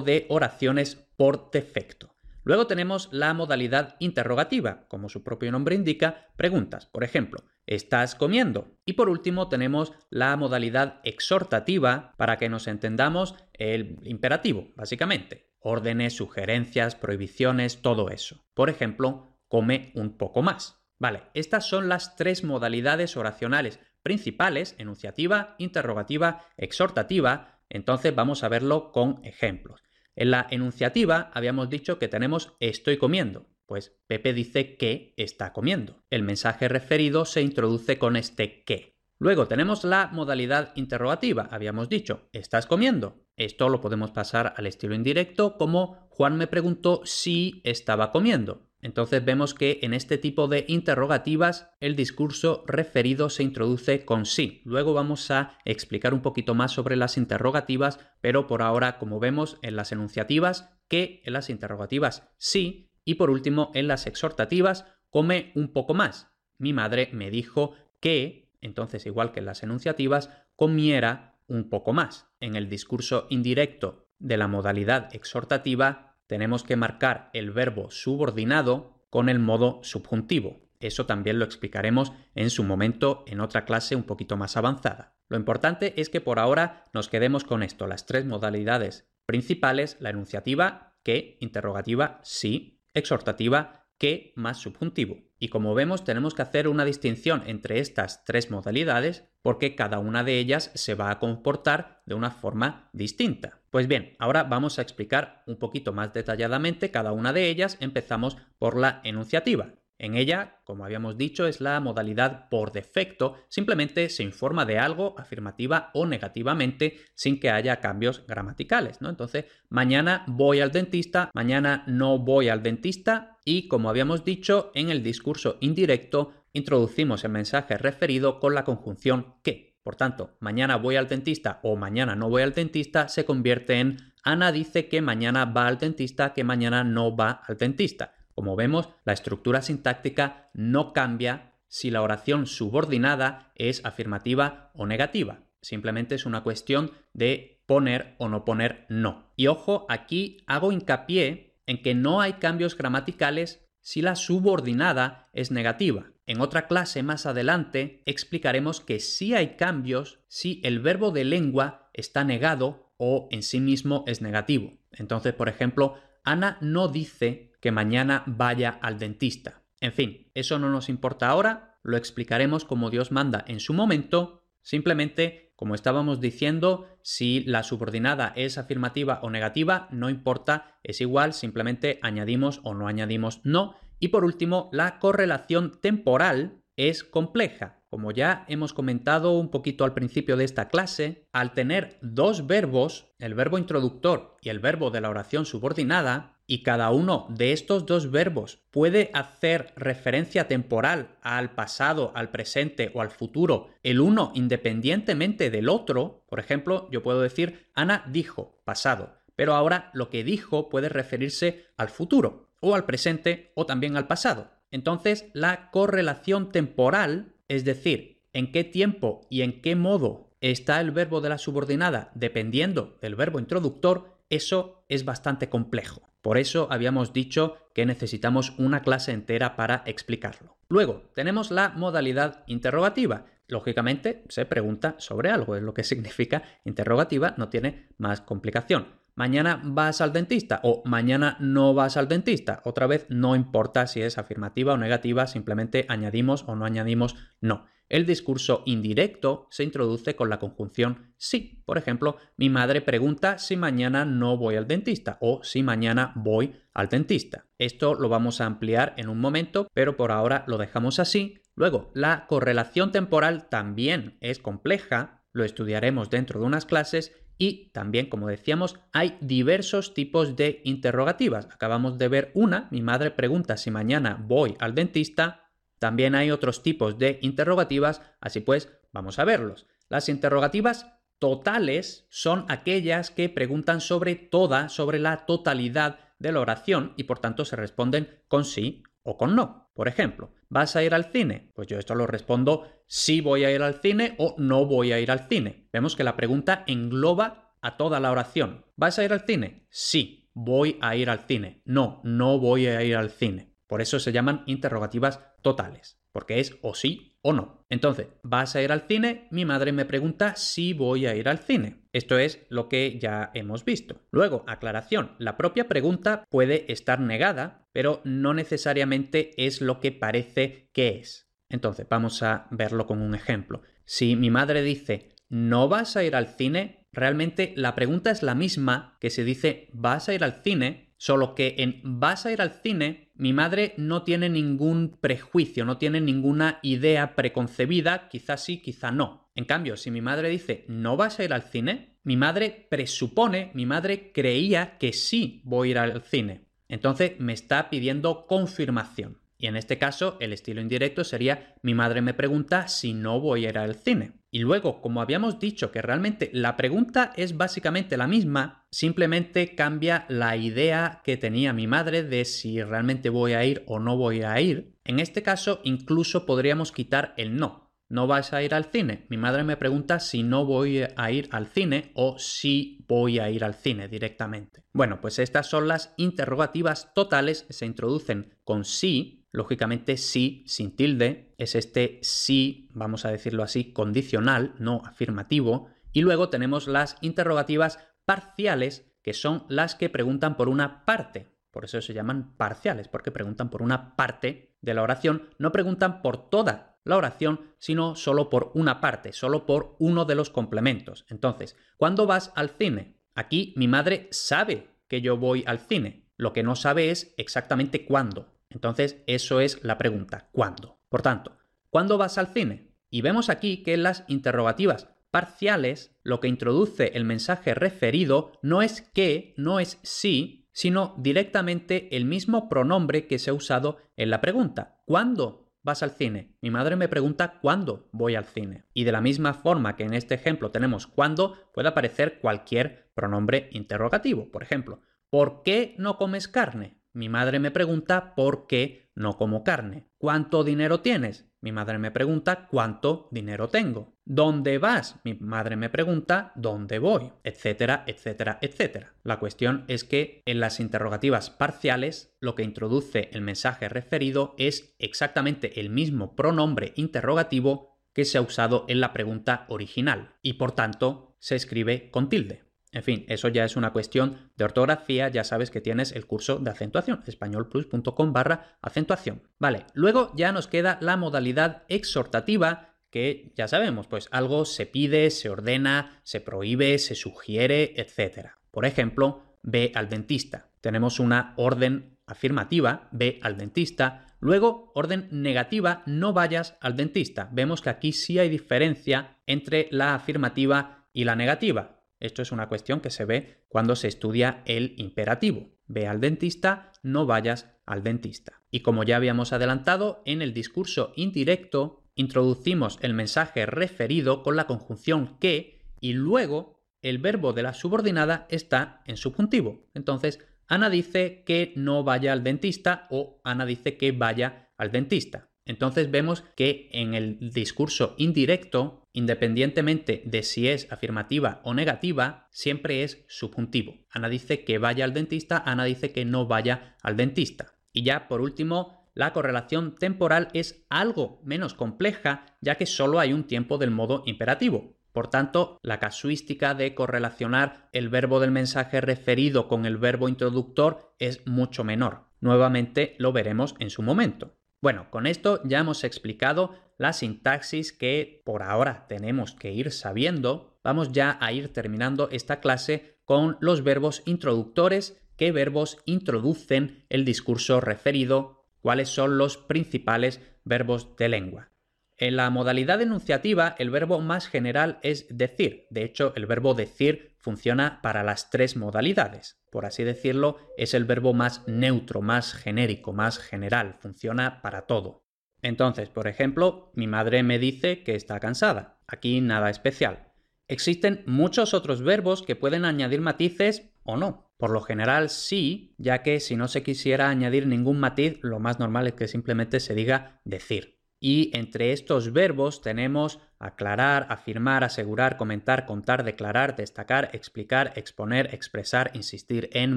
de 0.00 0.26
oraciones 0.28 1.08
por 1.16 1.50
defecto. 1.50 2.13
Luego 2.44 2.66
tenemos 2.66 3.08
la 3.10 3.34
modalidad 3.34 3.96
interrogativa, 3.98 4.86
como 4.88 5.08
su 5.08 5.22
propio 5.22 5.50
nombre 5.50 5.74
indica, 5.74 6.28
preguntas. 6.36 6.86
Por 6.86 7.02
ejemplo, 7.02 7.42
¿estás 7.66 8.14
comiendo? 8.14 8.78
Y 8.84 8.92
por 8.92 9.08
último 9.08 9.48
tenemos 9.48 9.92
la 10.10 10.36
modalidad 10.36 11.00
exhortativa, 11.04 12.12
para 12.16 12.36
que 12.36 12.48
nos 12.48 12.68
entendamos 12.68 13.34
el 13.54 13.98
imperativo, 14.04 14.68
básicamente. 14.76 15.50
Órdenes, 15.58 16.14
sugerencias, 16.14 16.94
prohibiciones, 16.94 17.80
todo 17.80 18.10
eso. 18.10 18.44
Por 18.52 18.68
ejemplo, 18.68 19.38
come 19.48 19.92
un 19.94 20.18
poco 20.18 20.42
más. 20.42 20.84
Vale, 20.98 21.22
estas 21.32 21.66
son 21.66 21.88
las 21.88 22.16
tres 22.16 22.44
modalidades 22.44 23.16
oracionales 23.16 23.80
principales, 24.04 24.76
enunciativa, 24.78 25.56
interrogativa, 25.58 26.44
exhortativa. 26.56 27.58
Entonces 27.70 28.14
vamos 28.14 28.44
a 28.44 28.48
verlo 28.48 28.92
con 28.92 29.20
ejemplos. 29.24 29.83
En 30.16 30.30
la 30.30 30.46
enunciativa 30.50 31.30
habíamos 31.34 31.70
dicho 31.70 31.98
que 31.98 32.08
tenemos 32.08 32.54
estoy 32.60 32.96
comiendo. 32.96 33.46
Pues 33.66 33.96
Pepe 34.06 34.32
dice 34.32 34.76
que 34.76 35.14
está 35.16 35.52
comiendo. 35.52 36.02
El 36.10 36.22
mensaje 36.22 36.68
referido 36.68 37.24
se 37.24 37.42
introduce 37.42 37.98
con 37.98 38.16
este 38.16 38.62
que. 38.64 38.94
Luego 39.18 39.46
tenemos 39.46 39.84
la 39.84 40.08
modalidad 40.12 40.72
interrogativa. 40.74 41.48
Habíamos 41.50 41.88
dicho, 41.88 42.28
¿estás 42.32 42.66
comiendo? 42.66 43.24
Esto 43.36 43.68
lo 43.68 43.80
podemos 43.80 44.10
pasar 44.10 44.54
al 44.56 44.66
estilo 44.66 44.94
indirecto 44.94 45.56
como 45.56 46.08
Juan 46.10 46.36
me 46.36 46.46
preguntó 46.46 47.00
si 47.04 47.60
estaba 47.64 48.12
comiendo. 48.12 48.68
Entonces 48.84 49.24
vemos 49.24 49.54
que 49.54 49.78
en 49.80 49.94
este 49.94 50.18
tipo 50.18 50.46
de 50.46 50.66
interrogativas 50.68 51.70
el 51.80 51.96
discurso 51.96 52.64
referido 52.66 53.30
se 53.30 53.42
introduce 53.42 54.04
con 54.04 54.26
sí. 54.26 54.60
Luego 54.66 54.92
vamos 54.92 55.30
a 55.30 55.56
explicar 55.64 56.12
un 56.12 56.20
poquito 56.20 56.54
más 56.54 56.72
sobre 56.72 56.94
las 56.94 57.16
interrogativas, 57.16 57.98
pero 58.20 58.46
por 58.46 58.60
ahora, 58.60 58.98
como 58.98 59.20
vemos 59.20 59.58
en 59.62 59.76
las 59.76 59.90
enunciativas, 59.90 60.68
que 60.86 61.22
en 61.24 61.32
las 61.32 61.48
interrogativas 61.48 62.28
sí, 62.36 62.90
y 63.06 63.14
por 63.14 63.30
último 63.30 63.70
en 63.72 63.88
las 63.88 64.06
exhortativas, 64.06 64.84
come 65.08 65.50
un 65.54 65.72
poco 65.72 65.94
más. 65.94 66.30
Mi 66.58 66.74
madre 66.74 67.08
me 67.10 67.30
dijo 67.30 67.72
que, 68.00 68.50
entonces 68.60 69.06
igual 69.06 69.32
que 69.32 69.40
en 69.40 69.46
las 69.46 69.62
enunciativas, 69.62 70.28
comiera 70.56 71.38
un 71.46 71.70
poco 71.70 71.94
más. 71.94 72.28
En 72.38 72.54
el 72.54 72.68
discurso 72.68 73.28
indirecto 73.30 74.08
de 74.18 74.36
la 74.36 74.46
modalidad 74.46 75.08
exhortativa 75.14 76.13
tenemos 76.26 76.62
que 76.62 76.76
marcar 76.76 77.30
el 77.32 77.50
verbo 77.50 77.90
subordinado 77.90 79.06
con 79.10 79.28
el 79.28 79.38
modo 79.38 79.80
subjuntivo. 79.82 80.64
Eso 80.80 81.06
también 81.06 81.38
lo 81.38 81.44
explicaremos 81.44 82.12
en 82.34 82.50
su 82.50 82.64
momento 82.64 83.24
en 83.26 83.40
otra 83.40 83.64
clase 83.64 83.96
un 83.96 84.02
poquito 84.02 84.36
más 84.36 84.56
avanzada. 84.56 85.16
Lo 85.28 85.36
importante 85.36 86.00
es 86.00 86.10
que 86.10 86.20
por 86.20 86.38
ahora 86.38 86.84
nos 86.92 87.08
quedemos 87.08 87.44
con 87.44 87.62
esto, 87.62 87.86
las 87.86 88.06
tres 88.06 88.26
modalidades 88.26 89.08
principales, 89.26 89.96
la 90.00 90.10
enunciativa, 90.10 90.98
que, 91.02 91.38
interrogativa, 91.40 92.20
sí, 92.22 92.82
exhortativa, 92.92 93.86
que 93.98 94.32
más 94.36 94.58
subjuntivo. 94.58 95.18
Y 95.38 95.48
como 95.48 95.74
vemos 95.74 96.04
tenemos 96.04 96.34
que 96.34 96.42
hacer 96.42 96.68
una 96.68 96.84
distinción 96.84 97.42
entre 97.46 97.78
estas 97.78 98.24
tres 98.24 98.50
modalidades 98.50 99.24
porque 99.42 99.74
cada 99.74 99.98
una 99.98 100.24
de 100.24 100.38
ellas 100.38 100.70
se 100.74 100.94
va 100.94 101.10
a 101.10 101.18
comportar 101.18 102.02
de 102.06 102.14
una 102.14 102.30
forma 102.30 102.88
distinta. 102.92 103.60
Pues 103.74 103.88
bien, 103.88 104.14
ahora 104.20 104.44
vamos 104.44 104.78
a 104.78 104.82
explicar 104.82 105.42
un 105.48 105.56
poquito 105.56 105.92
más 105.92 106.12
detalladamente 106.12 106.92
cada 106.92 107.10
una 107.10 107.32
de 107.32 107.50
ellas. 107.50 107.76
Empezamos 107.80 108.36
por 108.56 108.78
la 108.78 109.00
enunciativa. 109.02 109.74
En 109.98 110.14
ella, 110.14 110.60
como 110.62 110.84
habíamos 110.84 111.18
dicho, 111.18 111.48
es 111.48 111.60
la 111.60 111.80
modalidad 111.80 112.48
por 112.50 112.70
defecto, 112.70 113.34
simplemente 113.48 114.10
se 114.10 114.22
informa 114.22 114.64
de 114.64 114.78
algo 114.78 115.18
afirmativa 115.18 115.90
o 115.92 116.06
negativamente 116.06 117.00
sin 117.16 117.40
que 117.40 117.50
haya 117.50 117.80
cambios 117.80 118.24
gramaticales, 118.28 119.00
¿no? 119.00 119.10
Entonces, 119.10 119.46
mañana 119.68 120.22
voy 120.28 120.60
al 120.60 120.70
dentista, 120.70 121.32
mañana 121.34 121.82
no 121.88 122.20
voy 122.20 122.50
al 122.50 122.62
dentista 122.62 123.38
y 123.44 123.66
como 123.66 123.90
habíamos 123.90 124.24
dicho 124.24 124.70
en 124.76 124.90
el 124.90 125.02
discurso 125.02 125.58
indirecto, 125.60 126.30
introducimos 126.52 127.24
el 127.24 127.32
mensaje 127.32 127.76
referido 127.76 128.38
con 128.38 128.54
la 128.54 128.62
conjunción 128.62 129.34
que. 129.42 129.73
Por 129.84 129.96
tanto, 129.96 130.34
mañana 130.40 130.76
voy 130.76 130.96
al 130.96 131.08
dentista 131.08 131.60
o 131.62 131.76
mañana 131.76 132.16
no 132.16 132.28
voy 132.28 132.42
al 132.42 132.54
dentista 132.54 133.08
se 133.08 133.24
convierte 133.24 133.78
en 133.78 134.14
Ana 134.24 134.50
dice 134.50 134.88
que 134.88 135.02
mañana 135.02 135.44
va 135.44 135.66
al 135.66 135.78
dentista, 135.78 136.32
que 136.32 136.44
mañana 136.44 136.82
no 136.82 137.14
va 137.14 137.42
al 137.46 137.58
dentista. 137.58 138.14
Como 138.34 138.56
vemos, 138.56 138.88
la 139.04 139.12
estructura 139.12 139.60
sintáctica 139.60 140.48
no 140.54 140.94
cambia 140.94 141.52
si 141.68 141.90
la 141.90 142.00
oración 142.00 142.46
subordinada 142.46 143.52
es 143.54 143.84
afirmativa 143.84 144.70
o 144.74 144.86
negativa. 144.86 145.40
Simplemente 145.60 146.14
es 146.14 146.24
una 146.24 146.42
cuestión 146.42 146.92
de 147.12 147.62
poner 147.66 148.14
o 148.18 148.30
no 148.30 148.46
poner 148.46 148.86
no. 148.88 149.30
Y 149.36 149.48
ojo, 149.48 149.84
aquí 149.90 150.42
hago 150.46 150.72
hincapié 150.72 151.58
en 151.66 151.82
que 151.82 151.94
no 151.94 152.22
hay 152.22 152.34
cambios 152.34 152.78
gramaticales 152.78 153.66
si 153.82 154.00
la 154.00 154.16
subordinada 154.16 155.28
es 155.34 155.50
negativa. 155.50 156.13
En 156.26 156.40
otra 156.40 156.66
clase 156.66 157.02
más 157.02 157.26
adelante 157.26 158.02
explicaremos 158.06 158.80
que 158.80 158.98
sí 159.00 159.34
hay 159.34 159.56
cambios 159.56 160.20
si 160.28 160.60
el 160.64 160.80
verbo 160.80 161.10
de 161.10 161.24
lengua 161.24 161.90
está 161.92 162.24
negado 162.24 162.92
o 162.96 163.28
en 163.30 163.42
sí 163.42 163.60
mismo 163.60 164.04
es 164.06 164.22
negativo. 164.22 164.78
Entonces, 164.92 165.34
por 165.34 165.48
ejemplo, 165.48 165.96
Ana 166.24 166.56
no 166.60 166.88
dice 166.88 167.52
que 167.60 167.70
mañana 167.70 168.24
vaya 168.26 168.78
al 168.80 168.98
dentista. 168.98 169.62
En 169.80 169.92
fin, 169.92 170.30
eso 170.34 170.58
no 170.58 170.70
nos 170.70 170.88
importa 170.88 171.28
ahora, 171.28 171.78
lo 171.82 171.98
explicaremos 171.98 172.64
como 172.64 172.90
Dios 172.90 173.12
manda 173.12 173.44
en 173.46 173.60
su 173.60 173.74
momento, 173.74 174.46
simplemente, 174.62 175.52
como 175.56 175.74
estábamos 175.74 176.20
diciendo, 176.20 176.88
si 177.02 177.40
la 177.44 177.62
subordinada 177.62 178.32
es 178.34 178.56
afirmativa 178.56 179.20
o 179.22 179.28
negativa, 179.28 179.88
no 179.90 180.08
importa, 180.08 180.78
es 180.82 181.02
igual, 181.02 181.34
simplemente 181.34 181.98
añadimos 182.02 182.60
o 182.64 182.72
no 182.72 182.88
añadimos 182.88 183.40
no, 183.44 183.76
y 184.04 184.08
por 184.08 184.26
último, 184.26 184.68
la 184.70 184.98
correlación 184.98 185.80
temporal 185.80 186.60
es 186.76 187.04
compleja. 187.04 187.80
Como 187.88 188.12
ya 188.12 188.44
hemos 188.48 188.74
comentado 188.74 189.32
un 189.32 189.50
poquito 189.50 189.82
al 189.82 189.94
principio 189.94 190.36
de 190.36 190.44
esta 190.44 190.68
clase, 190.68 191.26
al 191.32 191.54
tener 191.54 191.96
dos 192.02 192.46
verbos, 192.46 193.06
el 193.18 193.32
verbo 193.32 193.56
introductor 193.56 194.36
y 194.42 194.50
el 194.50 194.58
verbo 194.58 194.90
de 194.90 195.00
la 195.00 195.08
oración 195.08 195.46
subordinada, 195.46 196.36
y 196.46 196.62
cada 196.62 196.90
uno 196.90 197.28
de 197.30 197.54
estos 197.54 197.86
dos 197.86 198.10
verbos 198.10 198.58
puede 198.70 199.08
hacer 199.14 199.72
referencia 199.74 200.48
temporal 200.48 201.16
al 201.22 201.54
pasado, 201.54 202.12
al 202.14 202.30
presente 202.30 202.90
o 202.92 203.00
al 203.00 203.08
futuro, 203.08 203.70
el 203.82 204.00
uno 204.00 204.32
independientemente 204.34 205.48
del 205.48 205.70
otro, 205.70 206.26
por 206.28 206.40
ejemplo, 206.40 206.90
yo 206.90 207.02
puedo 207.02 207.22
decir 207.22 207.70
Ana 207.74 208.04
dijo 208.12 208.60
pasado, 208.66 209.14
pero 209.34 209.54
ahora 209.54 209.90
lo 209.94 210.10
que 210.10 210.24
dijo 210.24 210.68
puede 210.68 210.90
referirse 210.90 211.64
al 211.78 211.88
futuro 211.88 212.43
o 212.64 212.74
al 212.74 212.86
presente 212.86 213.52
o 213.54 213.66
también 213.66 213.96
al 213.96 214.06
pasado. 214.06 214.50
Entonces, 214.70 215.26
la 215.34 215.70
correlación 215.70 216.50
temporal, 216.50 217.34
es 217.46 217.64
decir, 217.64 218.22
en 218.32 218.50
qué 218.50 218.64
tiempo 218.64 219.26
y 219.30 219.42
en 219.42 219.60
qué 219.60 219.76
modo 219.76 220.30
está 220.40 220.80
el 220.80 220.90
verbo 220.90 221.20
de 221.20 221.28
la 221.28 221.38
subordinada 221.38 222.10
dependiendo 222.14 222.98
del 223.00 223.14
verbo 223.14 223.38
introductor, 223.38 224.18
eso 224.30 224.84
es 224.88 225.04
bastante 225.04 225.48
complejo. 225.48 226.02
Por 226.22 226.38
eso 226.38 226.68
habíamos 226.70 227.12
dicho 227.12 227.56
que 227.74 227.86
necesitamos 227.86 228.54
una 228.58 228.80
clase 228.80 229.12
entera 229.12 229.56
para 229.56 229.82
explicarlo. 229.86 230.56
Luego, 230.68 231.10
tenemos 231.14 231.50
la 231.50 231.68
modalidad 231.68 232.44
interrogativa. 232.46 233.26
Lógicamente, 233.46 234.24
se 234.30 234.46
pregunta 234.46 234.96
sobre 234.98 235.30
algo, 235.30 235.54
es 235.54 235.62
lo 235.62 235.74
que 235.74 235.84
significa 235.84 236.42
interrogativa, 236.64 237.34
no 237.36 237.50
tiene 237.50 237.88
más 237.98 238.22
complicación 238.22 239.03
mañana 239.14 239.60
vas 239.64 240.00
al 240.00 240.12
dentista 240.12 240.60
o 240.62 240.82
mañana 240.84 241.36
no 241.40 241.74
vas 241.74 241.96
al 241.96 242.08
dentista. 242.08 242.60
Otra 242.64 242.86
vez 242.86 243.06
no 243.08 243.36
importa 243.36 243.86
si 243.86 244.02
es 244.02 244.18
afirmativa 244.18 244.74
o 244.74 244.78
negativa, 244.78 245.26
simplemente 245.26 245.86
añadimos 245.88 246.44
o 246.46 246.56
no 246.56 246.64
añadimos 246.64 247.16
no. 247.40 247.66
El 247.88 248.06
discurso 248.06 248.62
indirecto 248.64 249.46
se 249.50 249.62
introduce 249.62 250.16
con 250.16 250.30
la 250.30 250.38
conjunción 250.38 251.14
sí. 251.16 251.62
Por 251.66 251.78
ejemplo, 251.78 252.16
mi 252.36 252.48
madre 252.48 252.80
pregunta 252.80 253.38
si 253.38 253.56
mañana 253.56 254.04
no 254.04 254.36
voy 254.36 254.56
al 254.56 254.66
dentista 254.66 255.18
o 255.20 255.42
si 255.44 255.62
mañana 255.62 256.12
voy 256.16 256.56
al 256.72 256.88
dentista. 256.88 257.46
Esto 257.58 257.94
lo 257.94 258.08
vamos 258.08 258.40
a 258.40 258.46
ampliar 258.46 258.94
en 258.96 259.08
un 259.08 259.20
momento, 259.20 259.68
pero 259.74 259.96
por 259.96 260.12
ahora 260.12 260.44
lo 260.46 260.58
dejamos 260.58 260.98
así. 260.98 261.42
Luego, 261.54 261.92
la 261.94 262.26
correlación 262.26 262.90
temporal 262.90 263.48
también 263.48 264.16
es 264.20 264.38
compleja, 264.38 265.22
lo 265.32 265.44
estudiaremos 265.44 266.10
dentro 266.10 266.40
de 266.40 266.46
unas 266.46 266.66
clases 266.66 267.12
Y 267.38 267.70
también, 267.72 268.08
como 268.08 268.28
decíamos, 268.28 268.78
hay 268.92 269.16
diversos 269.20 269.94
tipos 269.94 270.36
de 270.36 270.60
interrogativas. 270.64 271.46
Acabamos 271.46 271.98
de 271.98 272.08
ver 272.08 272.30
una, 272.34 272.68
mi 272.70 272.82
madre 272.82 273.10
pregunta 273.10 273.56
si 273.56 273.70
mañana 273.70 274.22
voy 274.24 274.56
al 274.60 274.74
dentista. 274.74 275.50
También 275.78 276.14
hay 276.14 276.30
otros 276.30 276.62
tipos 276.62 276.98
de 276.98 277.18
interrogativas, 277.22 278.02
así 278.20 278.40
pues, 278.40 278.70
vamos 278.92 279.18
a 279.18 279.24
verlos. 279.24 279.66
Las 279.88 280.08
interrogativas 280.08 280.86
totales 281.18 282.06
son 282.10 282.46
aquellas 282.48 283.10
que 283.10 283.28
preguntan 283.28 283.80
sobre 283.80 284.14
toda, 284.14 284.68
sobre 284.68 284.98
la 284.98 285.26
totalidad 285.26 285.98
de 286.18 286.32
la 286.32 286.40
oración 286.40 286.92
y 286.96 287.04
por 287.04 287.18
tanto 287.18 287.44
se 287.44 287.56
responden 287.56 288.22
con 288.28 288.44
sí 288.44 288.82
o 289.02 289.16
con 289.16 289.34
no. 289.34 289.70
Por 289.74 289.88
ejemplo, 289.88 290.32
¿vas 290.54 290.76
a 290.76 290.84
ir 290.84 290.94
al 290.94 291.06
cine? 291.06 291.50
Pues 291.52 291.66
yo 291.66 291.80
esto 291.80 291.96
lo 291.96 292.06
respondo 292.06 292.68
sí 292.86 293.20
voy 293.20 293.44
a 293.44 293.50
ir 293.50 293.60
al 293.60 293.80
cine 293.80 294.14
o 294.18 294.36
no 294.38 294.66
voy 294.66 294.92
a 294.92 295.00
ir 295.00 295.10
al 295.10 295.26
cine. 295.28 295.68
Vemos 295.72 295.96
que 295.96 296.04
la 296.04 296.16
pregunta 296.16 296.62
engloba 296.68 297.56
a 297.60 297.76
toda 297.76 297.98
la 297.98 298.12
oración. 298.12 298.64
¿Vas 298.76 298.98
a 298.98 299.04
ir 299.04 299.12
al 299.12 299.26
cine? 299.26 299.66
Sí, 299.68 300.30
voy 300.32 300.78
a 300.80 300.94
ir 300.94 301.10
al 301.10 301.26
cine. 301.26 301.60
No, 301.64 302.00
no 302.04 302.38
voy 302.38 302.68
a 302.68 302.84
ir 302.84 302.94
al 302.94 303.10
cine. 303.10 303.52
Por 303.66 303.82
eso 303.82 303.98
se 303.98 304.12
llaman 304.12 304.44
interrogativas 304.46 305.20
totales, 305.42 305.98
porque 306.12 306.38
es 306.38 306.56
o 306.62 306.74
sí 306.74 307.13
o 307.24 307.32
no. 307.32 307.64
Entonces, 307.70 308.08
¿vas 308.22 308.54
a 308.54 308.62
ir 308.62 308.70
al 308.70 308.82
cine? 308.86 309.26
Mi 309.30 309.46
madre 309.46 309.72
me 309.72 309.86
pregunta 309.86 310.36
si 310.36 310.74
voy 310.74 311.06
a 311.06 311.16
ir 311.16 311.28
al 311.28 311.38
cine. 311.38 311.78
Esto 311.92 312.18
es 312.18 312.44
lo 312.50 312.68
que 312.68 312.98
ya 313.00 313.30
hemos 313.32 313.64
visto. 313.64 314.02
Luego, 314.10 314.44
aclaración, 314.46 315.12
la 315.18 315.38
propia 315.38 315.66
pregunta 315.66 316.24
puede 316.28 316.70
estar 316.70 317.00
negada, 317.00 317.66
pero 317.72 318.02
no 318.04 318.34
necesariamente 318.34 319.32
es 319.38 319.62
lo 319.62 319.80
que 319.80 319.90
parece 319.90 320.70
que 320.74 320.98
es. 320.98 321.30
Entonces, 321.48 321.86
vamos 321.88 322.22
a 322.22 322.46
verlo 322.50 322.86
con 322.86 323.00
un 323.00 323.14
ejemplo. 323.14 323.62
Si 323.86 324.16
mi 324.16 324.30
madre 324.30 324.62
dice, 324.62 325.14
¿no 325.30 325.68
vas 325.68 325.96
a 325.96 326.04
ir 326.04 326.16
al 326.16 326.28
cine? 326.28 326.86
Realmente 326.92 327.54
la 327.56 327.74
pregunta 327.74 328.10
es 328.10 328.22
la 328.22 328.34
misma 328.34 328.98
que 329.00 329.08
se 329.08 329.24
dice, 329.24 329.68
¿vas 329.72 330.08
a 330.08 330.14
ir 330.14 330.24
al 330.24 330.42
cine? 330.44 330.83
Solo 330.96 331.34
que 331.34 331.56
en 331.58 331.80
vas 331.82 332.26
a 332.26 332.32
ir 332.32 332.40
al 332.40 332.52
cine, 332.52 333.10
mi 333.14 333.32
madre 333.32 333.74
no 333.76 334.02
tiene 334.04 334.28
ningún 334.28 334.96
prejuicio, 335.00 335.64
no 335.64 335.78
tiene 335.78 336.00
ninguna 336.00 336.58
idea 336.62 337.14
preconcebida, 337.14 338.08
quizás 338.08 338.44
sí, 338.44 338.62
quizá 338.62 338.90
no. 338.90 339.30
En 339.34 339.44
cambio, 339.44 339.76
si 339.76 339.90
mi 339.90 340.00
madre 340.00 340.28
dice 340.28 340.64
no 340.68 340.96
vas 340.96 341.18
a 341.18 341.24
ir 341.24 341.32
al 341.32 341.42
cine, 341.42 341.98
mi 342.04 342.16
madre 342.16 342.66
presupone, 342.70 343.50
mi 343.54 343.66
madre 343.66 344.12
creía 344.12 344.78
que 344.78 344.92
sí 344.92 345.42
voy 345.44 345.68
a 345.68 345.70
ir 345.72 345.78
al 345.78 346.02
cine. 346.02 346.48
Entonces 346.68 347.18
me 347.18 347.32
está 347.32 347.70
pidiendo 347.70 348.26
confirmación. 348.26 349.23
Y 349.44 349.46
en 349.46 349.58
este 349.58 349.76
caso, 349.76 350.16
el 350.20 350.32
estilo 350.32 350.62
indirecto 350.62 351.04
sería 351.04 351.54
mi 351.60 351.74
madre 351.74 352.00
me 352.00 352.14
pregunta 352.14 352.66
si 352.66 352.94
no 352.94 353.20
voy 353.20 353.44
a 353.44 353.50
ir 353.50 353.58
al 353.58 353.74
cine. 353.74 354.12
Y 354.30 354.38
luego, 354.38 354.80
como 354.80 355.02
habíamos 355.02 355.38
dicho 355.38 355.70
que 355.70 355.82
realmente 355.82 356.30
la 356.32 356.56
pregunta 356.56 357.12
es 357.14 357.36
básicamente 357.36 357.98
la 357.98 358.06
misma, 358.06 358.64
simplemente 358.70 359.54
cambia 359.54 360.06
la 360.08 360.38
idea 360.38 361.02
que 361.04 361.18
tenía 361.18 361.52
mi 361.52 361.66
madre 361.66 362.04
de 362.04 362.24
si 362.24 362.62
realmente 362.62 363.10
voy 363.10 363.34
a 363.34 363.44
ir 363.44 363.64
o 363.66 363.80
no 363.80 363.98
voy 363.98 364.22
a 364.22 364.40
ir. 364.40 364.78
En 364.82 364.98
este 364.98 365.22
caso, 365.22 365.60
incluso 365.62 366.24
podríamos 366.24 366.72
quitar 366.72 367.12
el 367.18 367.36
no. 367.36 367.70
¿No 367.90 368.06
vas 368.06 368.32
a 368.32 368.42
ir 368.42 368.54
al 368.54 368.64
cine? 368.64 369.04
Mi 369.10 369.18
madre 369.18 369.44
me 369.44 369.58
pregunta 369.58 370.00
si 370.00 370.22
no 370.22 370.46
voy 370.46 370.84
a 370.96 371.10
ir 371.10 371.28
al 371.32 371.48
cine 371.48 371.92
o 371.94 372.18
si 372.18 372.82
voy 372.88 373.18
a 373.18 373.28
ir 373.28 373.44
al 373.44 373.54
cine 373.54 373.88
directamente. 373.88 374.62
Bueno, 374.72 375.02
pues 375.02 375.18
estas 375.18 375.48
son 375.48 375.68
las 375.68 375.92
interrogativas 375.98 376.94
totales, 376.94 377.44
se 377.50 377.66
introducen 377.66 378.38
con 378.42 378.64
sí 378.64 379.20
Lógicamente, 379.34 379.96
sí 379.96 380.44
sin 380.46 380.76
tilde 380.76 381.34
es 381.38 381.56
este 381.56 381.98
sí, 382.02 382.70
vamos 382.72 383.04
a 383.04 383.10
decirlo 383.10 383.42
así, 383.42 383.72
condicional, 383.72 384.54
no 384.60 384.82
afirmativo. 384.84 385.66
Y 385.90 386.02
luego 386.02 386.28
tenemos 386.28 386.68
las 386.68 386.96
interrogativas 387.00 387.80
parciales, 388.04 388.94
que 389.02 389.12
son 389.12 389.44
las 389.48 389.74
que 389.74 389.90
preguntan 389.90 390.36
por 390.36 390.48
una 390.48 390.84
parte. 390.84 391.34
Por 391.50 391.64
eso 391.64 391.82
se 391.82 391.94
llaman 391.94 392.36
parciales, 392.36 392.86
porque 392.86 393.10
preguntan 393.10 393.50
por 393.50 393.60
una 393.60 393.96
parte 393.96 394.54
de 394.60 394.72
la 394.72 394.82
oración, 394.82 395.28
no 395.36 395.50
preguntan 395.50 396.00
por 396.00 396.30
toda 396.30 396.78
la 396.84 396.96
oración, 396.96 397.40
sino 397.58 397.96
solo 397.96 398.30
por 398.30 398.52
una 398.54 398.80
parte, 398.80 399.12
solo 399.12 399.46
por 399.46 399.74
uno 399.80 400.04
de 400.04 400.14
los 400.14 400.30
complementos. 400.30 401.06
Entonces, 401.08 401.56
¿cuándo 401.76 402.06
vas 402.06 402.30
al 402.36 402.50
cine? 402.50 403.00
Aquí 403.16 403.52
mi 403.56 403.66
madre 403.66 404.06
sabe 404.12 404.68
que 404.86 405.00
yo 405.00 405.16
voy 405.16 405.42
al 405.44 405.58
cine, 405.58 406.06
lo 406.16 406.32
que 406.32 406.44
no 406.44 406.54
sabe 406.54 406.92
es 406.92 407.14
exactamente 407.16 407.84
cuándo. 407.84 408.33
Entonces, 408.54 409.02
eso 409.06 409.40
es 409.40 409.62
la 409.62 409.76
pregunta, 409.76 410.28
¿cuándo? 410.32 410.78
Por 410.88 411.02
tanto, 411.02 411.36
¿cuándo 411.68 411.98
vas 411.98 412.16
al 412.16 412.28
cine? 412.28 412.70
Y 412.88 413.02
vemos 413.02 413.28
aquí 413.28 413.62
que 413.62 413.74
en 413.74 413.82
las 413.82 414.04
interrogativas 414.06 414.88
parciales 415.10 415.96
lo 416.02 416.20
que 416.20 416.28
introduce 416.28 416.92
el 416.94 417.04
mensaje 417.04 417.54
referido 417.54 418.32
no 418.42 418.62
es 418.62 418.80
que, 418.80 419.34
no 419.36 419.60
es 419.60 419.78
sí, 419.82 420.48
sino 420.52 420.94
directamente 420.98 421.96
el 421.96 422.04
mismo 422.04 422.48
pronombre 422.48 423.06
que 423.06 423.18
se 423.18 423.30
ha 423.30 423.34
usado 423.34 423.78
en 423.96 424.10
la 424.10 424.20
pregunta. 424.20 424.80
¿Cuándo 424.86 425.52
vas 425.64 425.82
al 425.82 425.90
cine? 425.90 426.36
Mi 426.40 426.50
madre 426.50 426.76
me 426.76 426.88
pregunta 426.88 427.40
cuándo 427.40 427.88
voy 427.92 428.14
al 428.14 428.24
cine. 428.24 428.64
Y 428.72 428.84
de 428.84 428.92
la 428.92 429.00
misma 429.00 429.34
forma 429.34 429.74
que 429.74 429.82
en 429.82 429.94
este 429.94 430.14
ejemplo 430.14 430.52
tenemos 430.52 430.86
cuándo, 430.86 431.36
puede 431.52 431.68
aparecer 431.68 432.20
cualquier 432.20 432.92
pronombre 432.94 433.48
interrogativo. 433.52 434.30
Por 434.30 434.44
ejemplo, 434.44 434.80
¿por 435.10 435.42
qué 435.42 435.74
no 435.78 435.96
comes 435.96 436.28
carne? 436.28 436.78
Mi 436.94 437.08
madre 437.08 437.40
me 437.40 437.50
pregunta 437.50 438.14
por 438.14 438.46
qué 438.46 438.90
no 438.94 439.16
como 439.16 439.42
carne. 439.42 439.88
¿Cuánto 439.98 440.44
dinero 440.44 440.78
tienes? 440.80 441.28
Mi 441.40 441.50
madre 441.50 441.78
me 441.78 441.90
pregunta 441.90 442.46
cuánto 442.46 443.08
dinero 443.10 443.48
tengo. 443.48 443.98
¿Dónde 444.04 444.58
vas? 444.58 445.00
Mi 445.02 445.14
madre 445.14 445.56
me 445.56 445.70
pregunta 445.70 446.32
dónde 446.36 446.78
voy, 446.78 447.12
etcétera, 447.24 447.82
etcétera, 447.88 448.38
etcétera. 448.40 448.94
La 449.02 449.18
cuestión 449.18 449.64
es 449.66 449.82
que 449.82 450.22
en 450.24 450.38
las 450.38 450.60
interrogativas 450.60 451.30
parciales 451.30 452.16
lo 452.20 452.36
que 452.36 452.44
introduce 452.44 453.10
el 453.12 453.22
mensaje 453.22 453.68
referido 453.68 454.36
es 454.38 454.76
exactamente 454.78 455.60
el 455.60 455.70
mismo 455.70 456.14
pronombre 456.14 456.72
interrogativo 456.76 457.80
que 457.92 458.04
se 458.04 458.18
ha 458.18 458.22
usado 458.22 458.66
en 458.68 458.80
la 458.80 458.92
pregunta 458.92 459.46
original 459.48 460.14
y 460.22 460.34
por 460.34 460.52
tanto 460.52 461.16
se 461.18 461.34
escribe 461.34 461.90
con 461.90 462.08
tilde. 462.08 462.44
En 462.74 462.82
fin, 462.82 463.04
eso 463.06 463.28
ya 463.28 463.44
es 463.44 463.54
una 463.54 463.72
cuestión 463.72 464.32
de 464.36 464.44
ortografía, 464.44 465.08
ya 465.08 465.22
sabes 465.22 465.52
que 465.52 465.60
tienes 465.60 465.92
el 465.92 466.06
curso 466.06 466.38
de 466.38 466.50
acentuación, 466.50 467.04
españolplus.com 467.06 468.12
barra 468.12 468.58
acentuación. 468.60 469.22
Vale, 469.38 469.64
luego 469.74 470.10
ya 470.16 470.32
nos 470.32 470.48
queda 470.48 470.78
la 470.80 470.96
modalidad 470.96 471.62
exhortativa, 471.68 472.74
que 472.90 473.32
ya 473.36 473.46
sabemos, 473.46 473.86
pues 473.86 474.08
algo 474.10 474.44
se 474.44 474.66
pide, 474.66 475.10
se 475.10 475.30
ordena, 475.30 476.00
se 476.02 476.20
prohíbe, 476.20 476.78
se 476.78 476.96
sugiere, 476.96 477.74
etc. 477.76 478.30
Por 478.50 478.64
ejemplo, 478.64 479.22
ve 479.42 479.70
al 479.76 479.88
dentista. 479.88 480.50
Tenemos 480.60 480.98
una 480.98 481.32
orden 481.36 482.00
afirmativa, 482.06 482.88
ve 482.90 483.20
al 483.22 483.38
dentista. 483.38 484.16
Luego, 484.18 484.72
orden 484.74 485.06
negativa, 485.12 485.84
no 485.86 486.12
vayas 486.12 486.56
al 486.60 486.76
dentista. 486.76 487.28
Vemos 487.30 487.60
que 487.60 487.70
aquí 487.70 487.92
sí 487.92 488.18
hay 488.18 488.28
diferencia 488.28 489.18
entre 489.26 489.68
la 489.70 489.94
afirmativa 489.94 490.88
y 490.92 491.04
la 491.04 491.14
negativa. 491.14 491.83
Esto 492.04 492.20
es 492.20 492.32
una 492.32 492.50
cuestión 492.50 492.80
que 492.80 492.90
se 492.90 493.06
ve 493.06 493.46
cuando 493.48 493.74
se 493.76 493.88
estudia 493.88 494.42
el 494.44 494.74
imperativo. 494.76 495.48
Ve 495.68 495.86
al 495.86 496.02
dentista, 496.02 496.70
no 496.82 497.06
vayas 497.06 497.56
al 497.64 497.82
dentista. 497.82 498.42
Y 498.50 498.60
como 498.60 498.84
ya 498.84 498.96
habíamos 498.96 499.32
adelantado, 499.32 500.02
en 500.04 500.20
el 500.20 500.34
discurso 500.34 500.92
indirecto 500.96 501.82
introducimos 501.94 502.78
el 502.82 502.92
mensaje 502.92 503.46
referido 503.46 504.22
con 504.22 504.36
la 504.36 504.46
conjunción 504.46 505.16
que 505.18 505.62
y 505.80 505.94
luego 505.94 506.62
el 506.82 506.98
verbo 506.98 507.32
de 507.32 507.42
la 507.42 507.54
subordinada 507.54 508.26
está 508.28 508.82
en 508.84 508.98
subjuntivo. 508.98 509.64
Entonces, 509.72 510.20
Ana 510.46 510.68
dice 510.68 511.24
que 511.24 511.54
no 511.56 511.84
vaya 511.84 512.12
al 512.12 512.22
dentista 512.22 512.86
o 512.90 513.22
Ana 513.24 513.46
dice 513.46 513.78
que 513.78 513.92
vaya 513.92 514.50
al 514.58 514.70
dentista. 514.70 515.30
Entonces 515.46 515.90
vemos 515.90 516.22
que 516.36 516.68
en 516.72 516.94
el 516.94 517.30
discurso 517.30 517.94
indirecto, 517.98 518.82
independientemente 518.92 520.02
de 520.06 520.22
si 520.22 520.48
es 520.48 520.70
afirmativa 520.72 521.40
o 521.44 521.52
negativa, 521.52 522.28
siempre 522.30 522.82
es 522.82 523.04
subjuntivo. 523.08 523.76
Ana 523.90 524.08
dice 524.08 524.44
que 524.44 524.58
vaya 524.58 524.84
al 524.84 524.94
dentista, 524.94 525.42
Ana 525.44 525.64
dice 525.64 525.92
que 525.92 526.04
no 526.04 526.26
vaya 526.26 526.76
al 526.82 526.96
dentista. 526.96 527.54
Y 527.72 527.82
ya 527.82 528.08
por 528.08 528.20
último, 528.20 528.88
la 528.94 529.12
correlación 529.12 529.74
temporal 529.74 530.28
es 530.32 530.64
algo 530.70 531.20
menos 531.24 531.54
compleja, 531.54 532.26
ya 532.40 532.54
que 532.54 532.66
solo 532.66 533.00
hay 533.00 533.12
un 533.12 533.24
tiempo 533.24 533.58
del 533.58 533.70
modo 533.70 534.02
imperativo. 534.06 534.78
Por 534.92 535.08
tanto, 535.08 535.58
la 535.62 535.80
casuística 535.80 536.54
de 536.54 536.76
correlacionar 536.76 537.68
el 537.72 537.88
verbo 537.88 538.20
del 538.20 538.30
mensaje 538.30 538.80
referido 538.80 539.48
con 539.48 539.66
el 539.66 539.76
verbo 539.76 540.08
introductor 540.08 540.94
es 541.00 541.26
mucho 541.26 541.64
menor. 541.64 542.04
Nuevamente 542.20 542.94
lo 542.98 543.12
veremos 543.12 543.56
en 543.58 543.70
su 543.70 543.82
momento. 543.82 544.36
Bueno, 544.64 544.86
con 544.88 545.06
esto 545.06 545.42
ya 545.44 545.58
hemos 545.58 545.84
explicado 545.84 546.54
la 546.78 546.94
sintaxis 546.94 547.70
que 547.70 548.22
por 548.24 548.42
ahora 548.42 548.86
tenemos 548.88 549.34
que 549.34 549.52
ir 549.52 549.70
sabiendo. 549.70 550.58
Vamos 550.64 550.90
ya 550.90 551.18
a 551.20 551.32
ir 551.32 551.52
terminando 551.52 552.08
esta 552.10 552.40
clase 552.40 552.96
con 553.04 553.36
los 553.40 553.62
verbos 553.62 554.02
introductores, 554.06 554.98
qué 555.18 555.32
verbos 555.32 555.76
introducen 555.84 556.86
el 556.88 557.04
discurso 557.04 557.60
referido, 557.60 558.46
cuáles 558.62 558.88
son 558.88 559.18
los 559.18 559.36
principales 559.36 560.22
verbos 560.44 560.96
de 560.96 561.10
lengua. 561.10 561.50
En 561.98 562.16
la 562.16 562.30
modalidad 562.30 562.80
enunciativa, 562.80 563.54
el 563.58 563.68
verbo 563.68 564.00
más 564.00 564.28
general 564.28 564.78
es 564.82 565.06
decir. 565.10 565.66
De 565.68 565.84
hecho, 565.84 566.14
el 566.16 566.24
verbo 566.24 566.54
decir 566.54 567.13
funciona 567.24 567.80
para 567.80 568.02
las 568.02 568.28
tres 568.28 568.54
modalidades. 568.54 569.40
Por 569.50 569.64
así 569.64 569.82
decirlo, 569.82 570.36
es 570.58 570.74
el 570.74 570.84
verbo 570.84 571.14
más 571.14 571.42
neutro, 571.48 572.02
más 572.02 572.34
genérico, 572.34 572.92
más 572.92 573.18
general, 573.18 573.76
funciona 573.80 574.42
para 574.42 574.66
todo. 574.66 575.06
Entonces, 575.40 575.88
por 575.88 576.06
ejemplo, 576.06 576.70
mi 576.74 576.86
madre 576.86 577.22
me 577.22 577.38
dice 577.38 577.82
que 577.82 577.94
está 577.94 578.20
cansada. 578.20 578.78
Aquí 578.86 579.22
nada 579.22 579.48
especial. 579.48 580.12
Existen 580.48 581.02
muchos 581.06 581.54
otros 581.54 581.82
verbos 581.82 582.22
que 582.22 582.36
pueden 582.36 582.66
añadir 582.66 583.00
matices 583.00 583.70
o 583.84 583.96
no. 583.96 584.30
Por 584.36 584.50
lo 584.50 584.60
general 584.60 585.08
sí, 585.08 585.74
ya 585.78 586.02
que 586.02 586.20
si 586.20 586.36
no 586.36 586.46
se 586.46 586.62
quisiera 586.62 587.08
añadir 587.08 587.46
ningún 587.46 587.80
matiz, 587.80 588.18
lo 588.20 588.38
más 588.38 588.58
normal 588.58 588.86
es 588.86 588.92
que 588.92 589.08
simplemente 589.08 589.60
se 589.60 589.74
diga 589.74 590.20
decir. 590.24 590.73
Y 591.06 591.30
entre 591.36 591.74
estos 591.74 592.14
verbos 592.14 592.62
tenemos 592.62 593.20
aclarar, 593.38 594.06
afirmar, 594.08 594.64
asegurar, 594.64 595.18
comentar, 595.18 595.66
contar, 595.66 596.02
declarar, 596.02 596.56
destacar, 596.56 597.10
explicar, 597.12 597.74
exponer, 597.76 598.34
expresar, 598.34 598.90
insistir 598.94 599.50
en, 599.52 599.76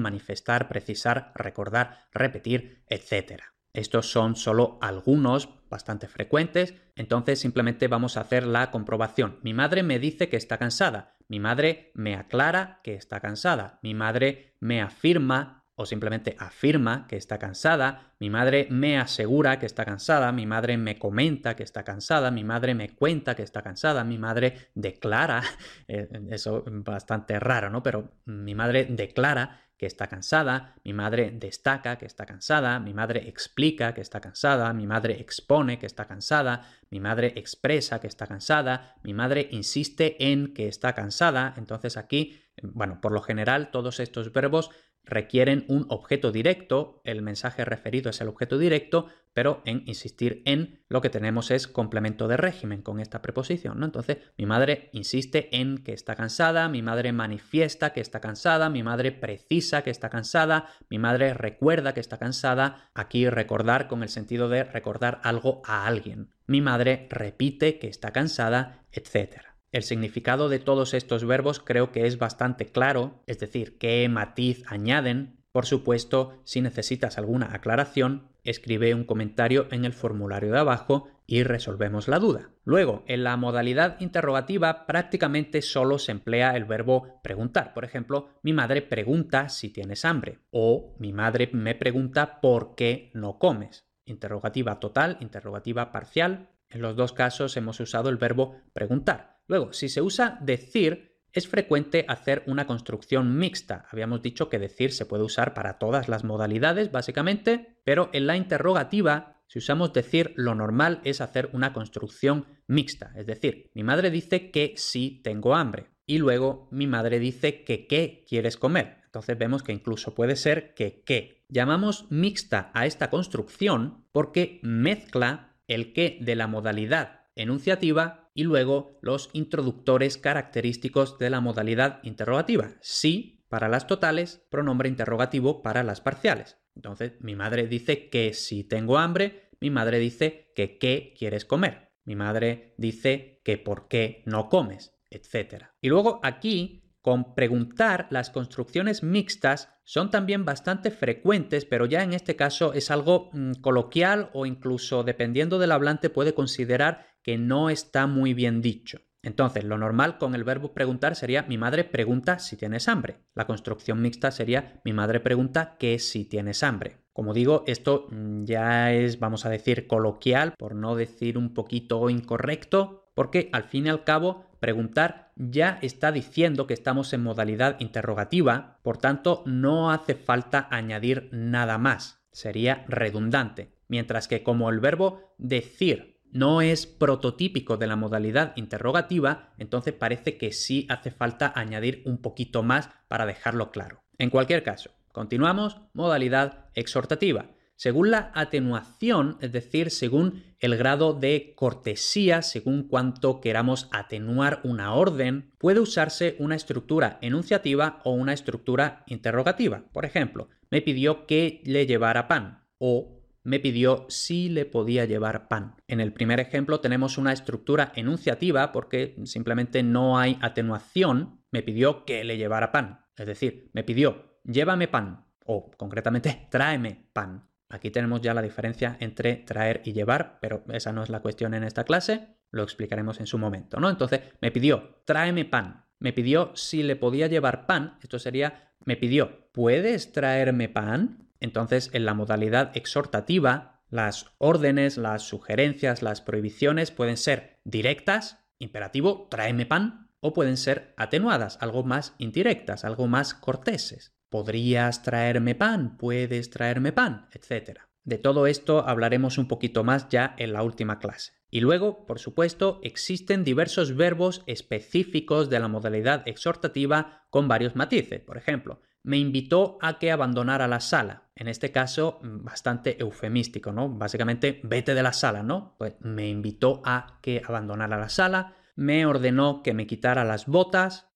manifestar, 0.00 0.68
precisar, 0.68 1.32
recordar, 1.34 2.06
repetir, 2.14 2.82
etc. 2.88 3.42
Estos 3.74 4.10
son 4.10 4.36
solo 4.36 4.78
algunos 4.80 5.50
bastante 5.68 6.08
frecuentes, 6.08 6.72
entonces 6.96 7.38
simplemente 7.38 7.88
vamos 7.88 8.16
a 8.16 8.22
hacer 8.22 8.46
la 8.46 8.70
comprobación. 8.70 9.38
Mi 9.42 9.52
madre 9.52 9.82
me 9.82 9.98
dice 9.98 10.30
que 10.30 10.38
está 10.38 10.56
cansada. 10.56 11.18
Mi 11.28 11.40
madre 11.40 11.92
me 11.92 12.14
aclara 12.14 12.80
que 12.82 12.94
está 12.94 13.20
cansada. 13.20 13.80
Mi 13.82 13.92
madre 13.92 14.56
me 14.60 14.80
afirma 14.80 15.66
o 15.78 15.86
simplemente 15.86 16.36
afirma 16.38 17.06
que 17.06 17.16
está 17.16 17.38
cansada. 17.38 18.12
Mi 18.18 18.30
madre 18.30 18.66
me 18.68 18.98
asegura 18.98 19.58
que 19.58 19.66
está 19.66 19.84
cansada. 19.84 20.32
Mi 20.32 20.44
madre 20.44 20.76
me 20.76 20.98
comenta 20.98 21.54
que 21.56 21.62
está 21.62 21.84
cansada. 21.84 22.30
Mi 22.30 22.44
madre 22.44 22.74
me 22.74 22.90
cuenta 22.96 23.34
que 23.36 23.44
está 23.44 23.62
cansada. 23.62 24.02
Mi 24.04 24.18
madre 24.18 24.70
declara, 24.74 25.42
eh, 25.88 26.08
eso 26.30 26.64
es 26.66 26.84
bastante 26.84 27.38
raro, 27.38 27.70
¿no? 27.70 27.82
Pero 27.82 28.12
mi 28.26 28.54
madre 28.54 28.86
declara 28.90 29.68
que 29.78 29.86
está 29.86 30.08
cansada, 30.08 30.74
mi 30.82 30.92
madre 30.92 31.30
destaca 31.30 31.96
que 31.96 32.04
está 32.06 32.26
cansada, 32.26 32.80
mi 32.80 32.92
madre 32.92 33.28
explica 33.28 33.94
que 33.94 34.00
está 34.00 34.20
cansada, 34.20 34.72
mi 34.72 34.88
madre 34.88 35.20
expone 35.20 35.78
que 35.78 35.86
está 35.86 36.06
cansada, 36.06 36.66
mi 36.90 36.98
madre 36.98 37.32
expresa 37.36 38.00
que 38.00 38.08
está 38.08 38.26
cansada, 38.26 38.96
mi 39.04 39.14
madre 39.14 39.48
insiste 39.52 40.16
en 40.30 40.52
que 40.52 40.66
está 40.66 40.94
cansada. 40.94 41.54
Entonces 41.56 41.96
aquí, 41.96 42.42
bueno, 42.60 43.00
por 43.00 43.12
lo 43.12 43.22
general 43.22 43.70
todos 43.70 44.00
estos 44.00 44.32
verbos 44.32 44.70
requieren 45.08 45.64
un 45.68 45.86
objeto 45.88 46.32
directo, 46.32 47.00
el 47.04 47.22
mensaje 47.22 47.64
referido 47.64 48.10
es 48.10 48.20
el 48.20 48.28
objeto 48.28 48.58
directo, 48.58 49.06
pero 49.32 49.62
en 49.64 49.84
insistir 49.86 50.42
en 50.46 50.80
lo 50.88 51.00
que 51.00 51.10
tenemos 51.10 51.50
es 51.50 51.68
complemento 51.68 52.28
de 52.28 52.36
régimen 52.36 52.82
con 52.82 52.98
esta 52.98 53.22
preposición, 53.22 53.78
¿no? 53.78 53.86
Entonces, 53.86 54.18
mi 54.36 54.46
madre 54.46 54.90
insiste 54.92 55.56
en 55.56 55.78
que 55.78 55.92
está 55.92 56.16
cansada, 56.16 56.68
mi 56.68 56.82
madre 56.82 57.12
manifiesta 57.12 57.92
que 57.92 58.00
está 58.00 58.20
cansada, 58.20 58.68
mi 58.68 58.82
madre 58.82 59.12
precisa 59.12 59.82
que 59.82 59.90
está 59.90 60.10
cansada, 60.10 60.68
mi 60.90 60.98
madre 60.98 61.34
recuerda 61.34 61.94
que 61.94 62.00
está 62.00 62.18
cansada, 62.18 62.90
aquí 62.94 63.28
recordar 63.28 63.86
con 63.86 64.02
el 64.02 64.08
sentido 64.08 64.48
de 64.48 64.64
recordar 64.64 65.20
algo 65.22 65.62
a 65.64 65.86
alguien. 65.86 66.30
Mi 66.46 66.60
madre 66.60 67.06
repite 67.10 67.78
que 67.78 67.88
está 67.88 68.12
cansada, 68.12 68.86
etc. 68.92 69.47
El 69.70 69.82
significado 69.82 70.48
de 70.48 70.60
todos 70.60 70.94
estos 70.94 71.26
verbos 71.26 71.60
creo 71.60 71.92
que 71.92 72.06
es 72.06 72.18
bastante 72.18 72.66
claro, 72.66 73.22
es 73.26 73.38
decir, 73.38 73.76
qué 73.76 74.08
matiz 74.08 74.64
añaden. 74.66 75.44
Por 75.52 75.66
supuesto, 75.66 76.40
si 76.44 76.62
necesitas 76.62 77.18
alguna 77.18 77.54
aclaración, 77.54 78.30
escribe 78.44 78.94
un 78.94 79.04
comentario 79.04 79.68
en 79.70 79.84
el 79.84 79.92
formulario 79.92 80.52
de 80.52 80.58
abajo 80.58 81.08
y 81.26 81.42
resolvemos 81.42 82.08
la 82.08 82.18
duda. 82.18 82.50
Luego, 82.64 83.04
en 83.06 83.24
la 83.24 83.36
modalidad 83.36 84.00
interrogativa 84.00 84.86
prácticamente 84.86 85.60
solo 85.60 85.98
se 85.98 86.12
emplea 86.12 86.56
el 86.56 86.64
verbo 86.64 87.20
preguntar. 87.22 87.74
Por 87.74 87.84
ejemplo, 87.84 88.30
mi 88.42 88.54
madre 88.54 88.80
pregunta 88.80 89.50
si 89.50 89.68
tienes 89.68 90.06
hambre 90.06 90.38
o 90.50 90.96
mi 90.98 91.12
madre 91.12 91.50
me 91.52 91.74
pregunta 91.74 92.40
por 92.40 92.74
qué 92.74 93.10
no 93.12 93.38
comes. 93.38 93.86
Interrogativa 94.06 94.80
total, 94.80 95.18
interrogativa 95.20 95.92
parcial. 95.92 96.48
En 96.70 96.80
los 96.80 96.96
dos 96.96 97.12
casos 97.12 97.58
hemos 97.58 97.78
usado 97.80 98.08
el 98.08 98.16
verbo 98.16 98.56
preguntar. 98.72 99.37
Luego, 99.48 99.72
si 99.72 99.88
se 99.88 100.02
usa 100.02 100.38
decir, 100.40 101.18
es 101.32 101.48
frecuente 101.48 102.04
hacer 102.08 102.42
una 102.46 102.66
construcción 102.66 103.36
mixta. 103.36 103.86
Habíamos 103.90 104.22
dicho 104.22 104.48
que 104.48 104.58
decir 104.58 104.92
se 104.92 105.06
puede 105.06 105.24
usar 105.24 105.54
para 105.54 105.78
todas 105.78 106.08
las 106.08 106.22
modalidades, 106.22 106.92
básicamente, 106.92 107.80
pero 107.84 108.10
en 108.12 108.26
la 108.26 108.36
interrogativa, 108.36 109.42
si 109.46 109.58
usamos 109.58 109.92
decir, 109.92 110.32
lo 110.36 110.54
normal 110.54 111.00
es 111.04 111.20
hacer 111.20 111.50
una 111.52 111.72
construcción 111.72 112.46
mixta. 112.66 113.12
Es 113.16 113.26
decir, 113.26 113.70
mi 113.74 113.82
madre 113.82 114.10
dice 114.10 114.50
que 114.50 114.74
sí 114.76 115.20
tengo 115.24 115.54
hambre. 115.54 115.90
Y 116.06 116.18
luego 116.18 116.68
mi 116.70 116.86
madre 116.86 117.18
dice 117.18 117.64
que 117.64 117.86
qué 117.86 118.24
quieres 118.26 118.56
comer. 118.56 118.98
Entonces 119.04 119.38
vemos 119.38 119.62
que 119.62 119.72
incluso 119.72 120.14
puede 120.14 120.36
ser 120.36 120.74
que 120.74 121.02
qué. 121.04 121.44
Llamamos 121.48 122.06
mixta 122.10 122.70
a 122.74 122.86
esta 122.86 123.10
construcción 123.10 124.06
porque 124.12 124.60
mezcla 124.62 125.56
el 125.66 125.92
qué 125.92 126.18
de 126.20 126.34
la 126.34 126.46
modalidad 126.46 127.26
enunciativa 127.36 128.27
y 128.38 128.44
luego 128.44 128.96
los 129.02 129.30
introductores 129.32 130.16
característicos 130.16 131.18
de 131.18 131.28
la 131.28 131.40
modalidad 131.40 131.98
interrogativa. 132.04 132.76
Sí 132.80 133.44
para 133.48 133.66
las 133.66 133.88
totales, 133.88 134.46
pronombre 134.48 134.88
interrogativo 134.88 135.60
para 135.60 135.82
las 135.82 136.00
parciales. 136.00 136.56
Entonces, 136.76 137.14
mi 137.18 137.34
madre 137.34 137.66
dice 137.66 138.08
que 138.10 138.34
si 138.34 138.62
tengo 138.62 138.98
hambre, 138.98 139.50
mi 139.60 139.70
madre 139.70 139.98
dice 139.98 140.52
que 140.54 140.78
qué 140.78 141.14
quieres 141.18 141.44
comer. 141.44 141.90
Mi 142.04 142.14
madre 142.14 142.74
dice 142.78 143.40
que 143.42 143.58
por 143.58 143.88
qué 143.88 144.22
no 144.24 144.48
comes, 144.48 144.94
etc. 145.10 145.64
Y 145.80 145.88
luego 145.88 146.20
aquí 146.22 146.88
con 147.08 147.34
preguntar, 147.34 148.06
las 148.10 148.28
construcciones 148.28 149.02
mixtas 149.02 149.70
son 149.84 150.10
también 150.10 150.44
bastante 150.44 150.90
frecuentes, 150.90 151.64
pero 151.64 151.86
ya 151.86 152.02
en 152.02 152.12
este 152.12 152.36
caso 152.36 152.74
es 152.74 152.90
algo 152.90 153.30
mm, 153.32 153.52
coloquial 153.62 154.30
o 154.34 154.46
incluso 154.46 155.04
dependiendo 155.04 155.58
del 155.58 155.72
hablante 155.72 156.10
puede 156.10 156.34
considerar 156.34 157.06
que 157.28 157.36
no 157.36 157.68
está 157.68 158.06
muy 158.06 158.32
bien 158.32 158.62
dicho. 158.62 159.02
Entonces, 159.22 159.62
lo 159.62 159.76
normal 159.76 160.16
con 160.16 160.34
el 160.34 160.44
verbo 160.44 160.72
preguntar 160.72 161.14
sería 161.14 161.42
mi 161.42 161.58
madre 161.58 161.84
pregunta 161.84 162.38
si 162.38 162.56
tienes 162.56 162.88
hambre. 162.88 163.18
La 163.34 163.46
construcción 163.46 164.00
mixta 164.00 164.30
sería 164.30 164.80
mi 164.82 164.94
madre 164.94 165.20
pregunta 165.20 165.76
que 165.78 165.98
si 165.98 166.24
tienes 166.24 166.62
hambre. 166.62 167.02
Como 167.12 167.34
digo, 167.34 167.64
esto 167.66 168.06
mm, 168.10 168.44
ya 168.44 168.94
es, 168.94 169.18
vamos 169.18 169.44
a 169.44 169.50
decir, 169.50 169.86
coloquial, 169.86 170.54
por 170.56 170.74
no 170.74 170.96
decir 170.96 171.36
un 171.36 171.52
poquito 171.52 172.08
incorrecto, 172.08 173.10
porque 173.14 173.50
al 173.52 173.64
fin 173.64 173.84
y 173.84 173.90
al 173.90 174.04
cabo 174.04 174.46
preguntar 174.58 175.32
ya 175.36 175.78
está 175.82 176.12
diciendo 176.12 176.66
que 176.66 176.72
estamos 176.72 177.12
en 177.12 177.24
modalidad 177.24 177.78
interrogativa, 177.78 178.78
por 178.82 178.96
tanto 178.96 179.42
no 179.44 179.90
hace 179.90 180.14
falta 180.14 180.66
añadir 180.70 181.28
nada 181.30 181.76
más, 181.76 182.22
sería 182.32 182.86
redundante. 182.88 183.76
Mientras 183.86 184.28
que 184.28 184.42
como 184.42 184.70
el 184.70 184.80
verbo 184.80 185.34
decir 185.36 186.17
no 186.32 186.62
es 186.62 186.86
prototípico 186.86 187.76
de 187.76 187.86
la 187.86 187.96
modalidad 187.96 188.52
interrogativa, 188.56 189.54
entonces 189.58 189.94
parece 189.94 190.36
que 190.36 190.52
sí 190.52 190.86
hace 190.88 191.10
falta 191.10 191.52
añadir 191.54 192.02
un 192.04 192.18
poquito 192.18 192.62
más 192.62 192.90
para 193.08 193.26
dejarlo 193.26 193.70
claro. 193.70 194.02
En 194.18 194.30
cualquier 194.30 194.62
caso, 194.62 194.90
continuamos, 195.12 195.80
modalidad 195.92 196.66
exhortativa 196.74 197.50
según 197.78 198.10
la 198.10 198.32
atenuación, 198.34 199.38
es 199.40 199.52
decir, 199.52 199.92
según 199.92 200.42
el 200.58 200.76
grado 200.76 201.14
de 201.14 201.52
cortesía, 201.54 202.42
según 202.42 202.88
cuánto 202.88 203.40
queramos 203.40 203.88
atenuar 203.92 204.60
una 204.64 204.94
orden, 204.94 205.52
puede 205.58 205.78
usarse 205.78 206.34
una 206.40 206.56
estructura 206.56 207.18
enunciativa 207.22 208.00
o 208.02 208.10
una 208.10 208.32
estructura 208.32 209.04
interrogativa. 209.06 209.84
Por 209.92 210.04
ejemplo, 210.04 210.48
me 210.72 210.82
pidió 210.82 211.24
que 211.28 211.62
le 211.64 211.86
llevara 211.86 212.26
pan 212.26 212.64
o 212.78 213.17
me 213.44 213.60
pidió 213.60 214.06
si 214.08 214.48
le 214.48 214.64
podía 214.66 215.04
llevar 215.04 215.48
pan. 215.48 215.76
En 215.86 216.00
el 216.00 216.12
primer 216.12 216.40
ejemplo 216.40 216.80
tenemos 216.80 217.18
una 217.18 217.32
estructura 217.32 217.92
enunciativa 217.94 218.72
porque 218.72 219.16
simplemente 219.24 219.82
no 219.82 220.18
hay 220.18 220.38
atenuación. 220.40 221.42
Me 221.50 221.62
pidió 221.62 222.04
que 222.04 222.24
le 222.24 222.36
llevara 222.36 222.72
pan. 222.72 223.06
Es 223.16 223.26
decir, 223.26 223.70
me 223.72 223.84
pidió 223.84 224.28
llévame 224.48 224.88
pan 224.88 225.26
o 225.44 225.70
concretamente 225.76 226.46
tráeme 226.50 227.08
pan. 227.12 227.48
Aquí 227.70 227.90
tenemos 227.90 228.22
ya 228.22 228.32
la 228.32 228.42
diferencia 228.42 228.96
entre 228.98 229.36
traer 229.36 229.82
y 229.84 229.92
llevar, 229.92 230.38
pero 230.40 230.64
esa 230.72 230.92
no 230.92 231.02
es 231.02 231.10
la 231.10 231.20
cuestión 231.20 231.52
en 231.52 231.64
esta 231.64 231.84
clase, 231.84 232.38
lo 232.50 232.62
explicaremos 232.62 233.20
en 233.20 233.26
su 233.26 233.36
momento, 233.36 233.78
¿no? 233.78 233.90
Entonces, 233.90 234.22
me 234.40 234.50
pidió, 234.50 235.02
tráeme 235.04 235.44
pan. 235.44 235.84
Me 235.98 236.14
pidió 236.14 236.52
si 236.54 236.82
le 236.82 236.96
podía 236.96 237.26
llevar 237.26 237.66
pan. 237.66 237.98
Esto 238.00 238.18
sería, 238.18 238.72
me 238.86 238.96
pidió, 238.96 239.50
¿puedes 239.52 240.12
traerme 240.12 240.70
pan? 240.70 241.27
Entonces, 241.40 241.90
en 241.92 242.04
la 242.04 242.14
modalidad 242.14 242.76
exhortativa, 242.76 243.82
las 243.90 244.26
órdenes, 244.38 244.96
las 244.96 245.22
sugerencias, 245.22 246.02
las 246.02 246.20
prohibiciones 246.20 246.90
pueden 246.90 247.16
ser 247.16 247.60
directas, 247.64 248.44
imperativo, 248.58 249.28
tráeme 249.30 249.66
pan, 249.66 250.10
o 250.20 250.32
pueden 250.32 250.56
ser 250.56 250.94
atenuadas, 250.96 251.58
algo 251.60 251.84
más 251.84 252.14
indirectas, 252.18 252.84
algo 252.84 253.06
más 253.06 253.34
corteses 253.34 254.18
podrías 254.28 255.02
traerme 255.02 255.54
pan, 255.54 255.96
puedes 255.96 256.50
traerme 256.50 256.92
pan, 256.92 257.28
etc. 257.32 257.80
De 258.04 258.18
todo 258.18 258.46
esto 258.46 258.86
hablaremos 258.86 259.38
un 259.38 259.48
poquito 259.48 259.84
más 259.84 260.08
ya 260.08 260.34
en 260.38 260.52
la 260.52 260.62
última 260.62 260.98
clase. 260.98 261.32
Y 261.50 261.60
luego, 261.60 262.04
por 262.06 262.18
supuesto, 262.18 262.78
existen 262.82 263.42
diversos 263.42 263.96
verbos 263.96 264.42
específicos 264.46 265.48
de 265.48 265.60
la 265.60 265.68
modalidad 265.68 266.22
exhortativa 266.26 267.26
con 267.30 267.48
varios 267.48 267.74
matices. 267.74 268.20
Por 268.20 268.36
ejemplo, 268.36 268.82
me 269.08 269.16
invitó 269.16 269.78
a 269.80 269.98
que 269.98 270.12
abandonara 270.12 270.68
la 270.68 270.80
sala. 270.80 271.30
En 271.34 271.48
este 271.48 271.72
caso, 271.72 272.20
bastante 272.22 273.00
eufemístico, 273.00 273.72
¿no? 273.72 273.88
Básicamente, 273.88 274.60
vete 274.64 274.94
de 274.94 275.02
la 275.02 275.14
sala, 275.14 275.42
¿no? 275.42 275.76
Pues 275.78 275.94
me 276.00 276.28
invitó 276.28 276.82
a 276.84 277.18
que 277.22 277.40
abandonara 277.42 277.96
la 277.96 278.10
sala, 278.10 278.54
me 278.76 279.06
ordenó 279.06 279.62
que 279.62 279.72
me 279.72 279.86
quitara 279.86 280.26
las 280.26 280.44
botas, 280.44 281.10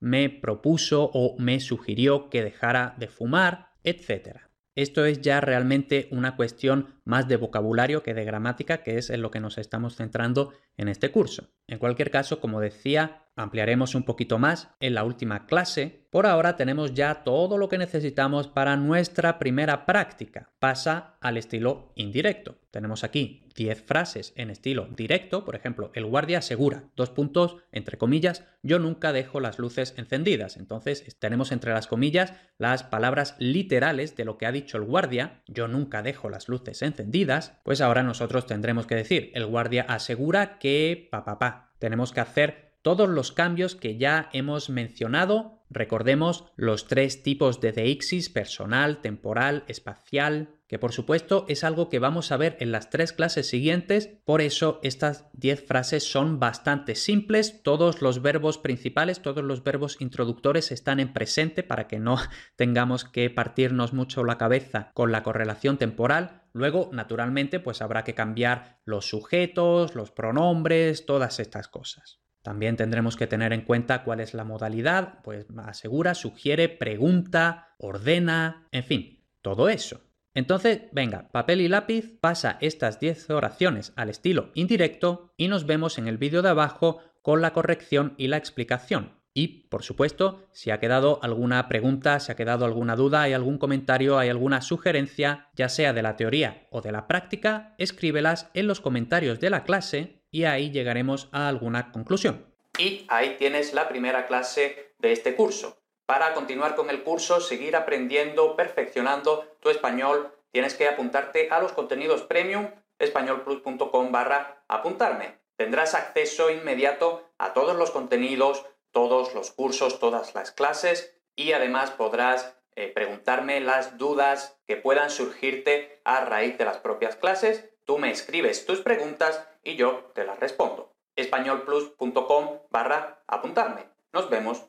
me 0.00 0.30
propuso 0.30 1.10
o 1.12 1.36
me 1.38 1.60
sugirió 1.60 2.30
que 2.30 2.42
dejara 2.42 2.94
de 2.96 3.08
fumar, 3.08 3.72
etc. 3.84 4.38
Esto 4.74 5.04
es 5.04 5.20
ya 5.20 5.42
realmente 5.42 6.08
una 6.10 6.34
cuestión 6.34 6.94
más 7.04 7.28
de 7.28 7.36
vocabulario 7.36 8.02
que 8.02 8.14
de 8.14 8.24
gramática, 8.24 8.82
que 8.82 8.96
es 8.96 9.10
en 9.10 9.20
lo 9.20 9.30
que 9.30 9.40
nos 9.40 9.58
estamos 9.58 9.96
centrando 9.96 10.54
en 10.78 10.88
este 10.88 11.10
curso. 11.10 11.50
En 11.66 11.78
cualquier 11.78 12.10
caso, 12.10 12.40
como 12.40 12.58
decía, 12.58 13.27
ampliaremos 13.38 13.94
un 13.94 14.02
poquito 14.02 14.38
más 14.38 14.68
en 14.80 14.94
la 14.94 15.04
última 15.04 15.46
clase. 15.46 16.06
Por 16.10 16.26
ahora 16.26 16.56
tenemos 16.56 16.94
ya 16.94 17.22
todo 17.22 17.56
lo 17.56 17.68
que 17.68 17.78
necesitamos 17.78 18.48
para 18.48 18.76
nuestra 18.76 19.38
primera 19.38 19.86
práctica. 19.86 20.50
Pasa 20.58 21.16
al 21.20 21.36
estilo 21.36 21.92
indirecto. 21.94 22.58
Tenemos 22.70 23.04
aquí 23.04 23.48
10 23.54 23.82
frases 23.82 24.32
en 24.36 24.50
estilo 24.50 24.88
directo, 24.94 25.44
por 25.44 25.56
ejemplo, 25.56 25.90
el 25.94 26.06
guardia 26.06 26.38
asegura, 26.38 26.84
dos 26.96 27.10
puntos, 27.10 27.56
entre 27.72 27.98
comillas, 27.98 28.44
yo 28.62 28.78
nunca 28.78 29.12
dejo 29.12 29.40
las 29.40 29.58
luces 29.58 29.94
encendidas. 29.96 30.56
Entonces 30.56 31.16
tenemos 31.18 31.52
entre 31.52 31.72
las 31.72 31.86
comillas 31.86 32.34
las 32.56 32.84
palabras 32.84 33.34
literales 33.38 34.16
de 34.16 34.24
lo 34.24 34.38
que 34.38 34.46
ha 34.46 34.52
dicho 34.52 34.76
el 34.78 34.84
guardia, 34.84 35.42
yo 35.46 35.68
nunca 35.68 36.02
dejo 36.02 36.28
las 36.28 36.48
luces 36.48 36.82
encendidas, 36.82 37.58
pues 37.64 37.80
ahora 37.80 38.02
nosotros 38.02 38.46
tendremos 38.46 38.86
que 38.86 38.94
decir, 38.94 39.30
el 39.34 39.46
guardia 39.46 39.82
asegura 39.88 40.58
que 40.58 41.08
pa 41.10 41.24
pa 41.24 41.38
pa. 41.38 41.72
Tenemos 41.78 42.12
que 42.12 42.20
hacer 42.20 42.67
todos 42.82 43.08
los 43.08 43.32
cambios 43.32 43.74
que 43.74 43.96
ya 43.96 44.28
hemos 44.32 44.70
mencionado. 44.70 45.62
Recordemos 45.70 46.46
los 46.56 46.86
tres 46.86 47.22
tipos 47.22 47.60
de 47.60 47.72
deixis, 47.72 48.30
personal, 48.30 49.02
temporal, 49.02 49.64
espacial, 49.68 50.58
que 50.68 50.78
por 50.78 50.92
supuesto 50.92 51.46
es 51.48 51.64
algo 51.64 51.88
que 51.88 51.98
vamos 51.98 52.30
a 52.30 52.36
ver 52.36 52.56
en 52.60 52.72
las 52.72 52.90
tres 52.90 53.12
clases 53.12 53.48
siguientes, 53.48 54.10
por 54.24 54.42
eso 54.42 54.80
estas 54.82 55.26
10 55.32 55.66
frases 55.66 56.04
son 56.04 56.38
bastante 56.38 56.94
simples, 56.94 57.62
todos 57.62 58.02
los 58.02 58.20
verbos 58.20 58.58
principales, 58.58 59.20
todos 59.20 59.42
los 59.42 59.64
verbos 59.64 59.96
introductores 59.98 60.70
están 60.70 61.00
en 61.00 61.14
presente 61.14 61.62
para 61.62 61.88
que 61.88 61.98
no 61.98 62.18
tengamos 62.56 63.06
que 63.06 63.30
partirnos 63.30 63.94
mucho 63.94 64.24
la 64.24 64.36
cabeza 64.36 64.90
con 64.92 65.10
la 65.10 65.22
correlación 65.22 65.78
temporal. 65.78 66.42
Luego, 66.52 66.90
naturalmente, 66.92 67.60
pues 67.60 67.80
habrá 67.80 68.04
que 68.04 68.14
cambiar 68.14 68.78
los 68.84 69.08
sujetos, 69.08 69.94
los 69.94 70.10
pronombres, 70.10 71.06
todas 71.06 71.40
estas 71.40 71.68
cosas. 71.68 72.20
También 72.42 72.76
tendremos 72.76 73.16
que 73.16 73.26
tener 73.26 73.52
en 73.52 73.62
cuenta 73.62 74.04
cuál 74.04 74.20
es 74.20 74.34
la 74.34 74.44
modalidad, 74.44 75.20
pues 75.22 75.46
asegura, 75.58 76.14
sugiere, 76.14 76.68
pregunta, 76.68 77.74
ordena, 77.78 78.66
en 78.72 78.84
fin, 78.84 79.26
todo 79.42 79.68
eso. 79.68 80.00
Entonces, 80.34 80.82
venga, 80.92 81.28
papel 81.32 81.60
y 81.60 81.68
lápiz, 81.68 82.18
pasa 82.20 82.58
estas 82.60 83.00
10 83.00 83.30
oraciones 83.30 83.92
al 83.96 84.08
estilo 84.08 84.50
indirecto 84.54 85.32
y 85.36 85.48
nos 85.48 85.66
vemos 85.66 85.98
en 85.98 86.06
el 86.06 86.18
vídeo 86.18 86.42
de 86.42 86.50
abajo 86.50 87.00
con 87.22 87.42
la 87.42 87.52
corrección 87.52 88.14
y 88.18 88.28
la 88.28 88.36
explicación. 88.36 89.18
Y, 89.34 89.68
por 89.68 89.82
supuesto, 89.82 90.48
si 90.52 90.70
ha 90.70 90.80
quedado 90.80 91.20
alguna 91.22 91.68
pregunta, 91.68 92.18
si 92.18 92.32
ha 92.32 92.36
quedado 92.36 92.64
alguna 92.64 92.96
duda, 92.96 93.22
hay 93.22 93.34
algún 93.34 93.58
comentario, 93.58 94.18
hay 94.18 94.28
alguna 94.28 94.62
sugerencia, 94.62 95.48
ya 95.54 95.68
sea 95.68 95.92
de 95.92 96.02
la 96.02 96.16
teoría 96.16 96.66
o 96.70 96.80
de 96.80 96.92
la 96.92 97.06
práctica, 97.06 97.74
escríbelas 97.78 98.50
en 98.54 98.66
los 98.66 98.80
comentarios 98.80 99.38
de 99.38 99.50
la 99.50 99.64
clase 99.64 100.17
y 100.30 100.44
ahí 100.44 100.70
llegaremos 100.70 101.28
a 101.32 101.48
alguna 101.48 101.92
conclusión. 101.92 102.46
Y 102.78 103.06
ahí 103.08 103.36
tienes 103.38 103.74
la 103.74 103.88
primera 103.88 104.26
clase 104.26 104.92
de 104.98 105.12
este 105.12 105.34
curso. 105.34 105.78
Para 106.06 106.32
continuar 106.32 106.74
con 106.74 106.90
el 106.90 107.02
curso, 107.02 107.40
seguir 107.40 107.76
aprendiendo, 107.76 108.56
perfeccionando 108.56 109.56
tu 109.60 109.68
español, 109.68 110.32
tienes 110.52 110.74
que 110.74 110.88
apuntarte 110.88 111.48
a 111.50 111.60
los 111.60 111.72
contenidos 111.72 112.22
premium 112.22 112.70
españolplus.com 112.98 114.12
barra 114.12 114.64
apuntarme. 114.68 115.38
Tendrás 115.56 115.94
acceso 115.94 116.50
inmediato 116.50 117.28
a 117.38 117.52
todos 117.52 117.76
los 117.76 117.90
contenidos, 117.90 118.64
todos 118.90 119.34
los 119.34 119.50
cursos, 119.50 119.98
todas 119.98 120.34
las 120.34 120.52
clases 120.52 121.14
y 121.36 121.52
además 121.52 121.90
podrás 121.90 122.56
eh, 122.76 122.88
preguntarme 122.88 123.60
las 123.60 123.98
dudas 123.98 124.58
que 124.66 124.76
puedan 124.76 125.10
surgirte 125.10 126.00
a 126.04 126.24
raíz 126.24 126.58
de 126.58 126.64
las 126.64 126.78
propias 126.78 127.16
clases. 127.16 127.68
Tú 127.84 127.98
me 127.98 128.10
escribes 128.10 128.66
tus 128.66 128.80
preguntas 128.80 129.44
y 129.68 129.76
yo 129.76 130.10
te 130.14 130.24
las 130.24 130.40
respondo. 130.40 130.94
españolplus.com 131.14 132.60
barra 132.70 133.22
apuntarme. 133.26 133.86
Nos 134.12 134.30
vemos. 134.30 134.64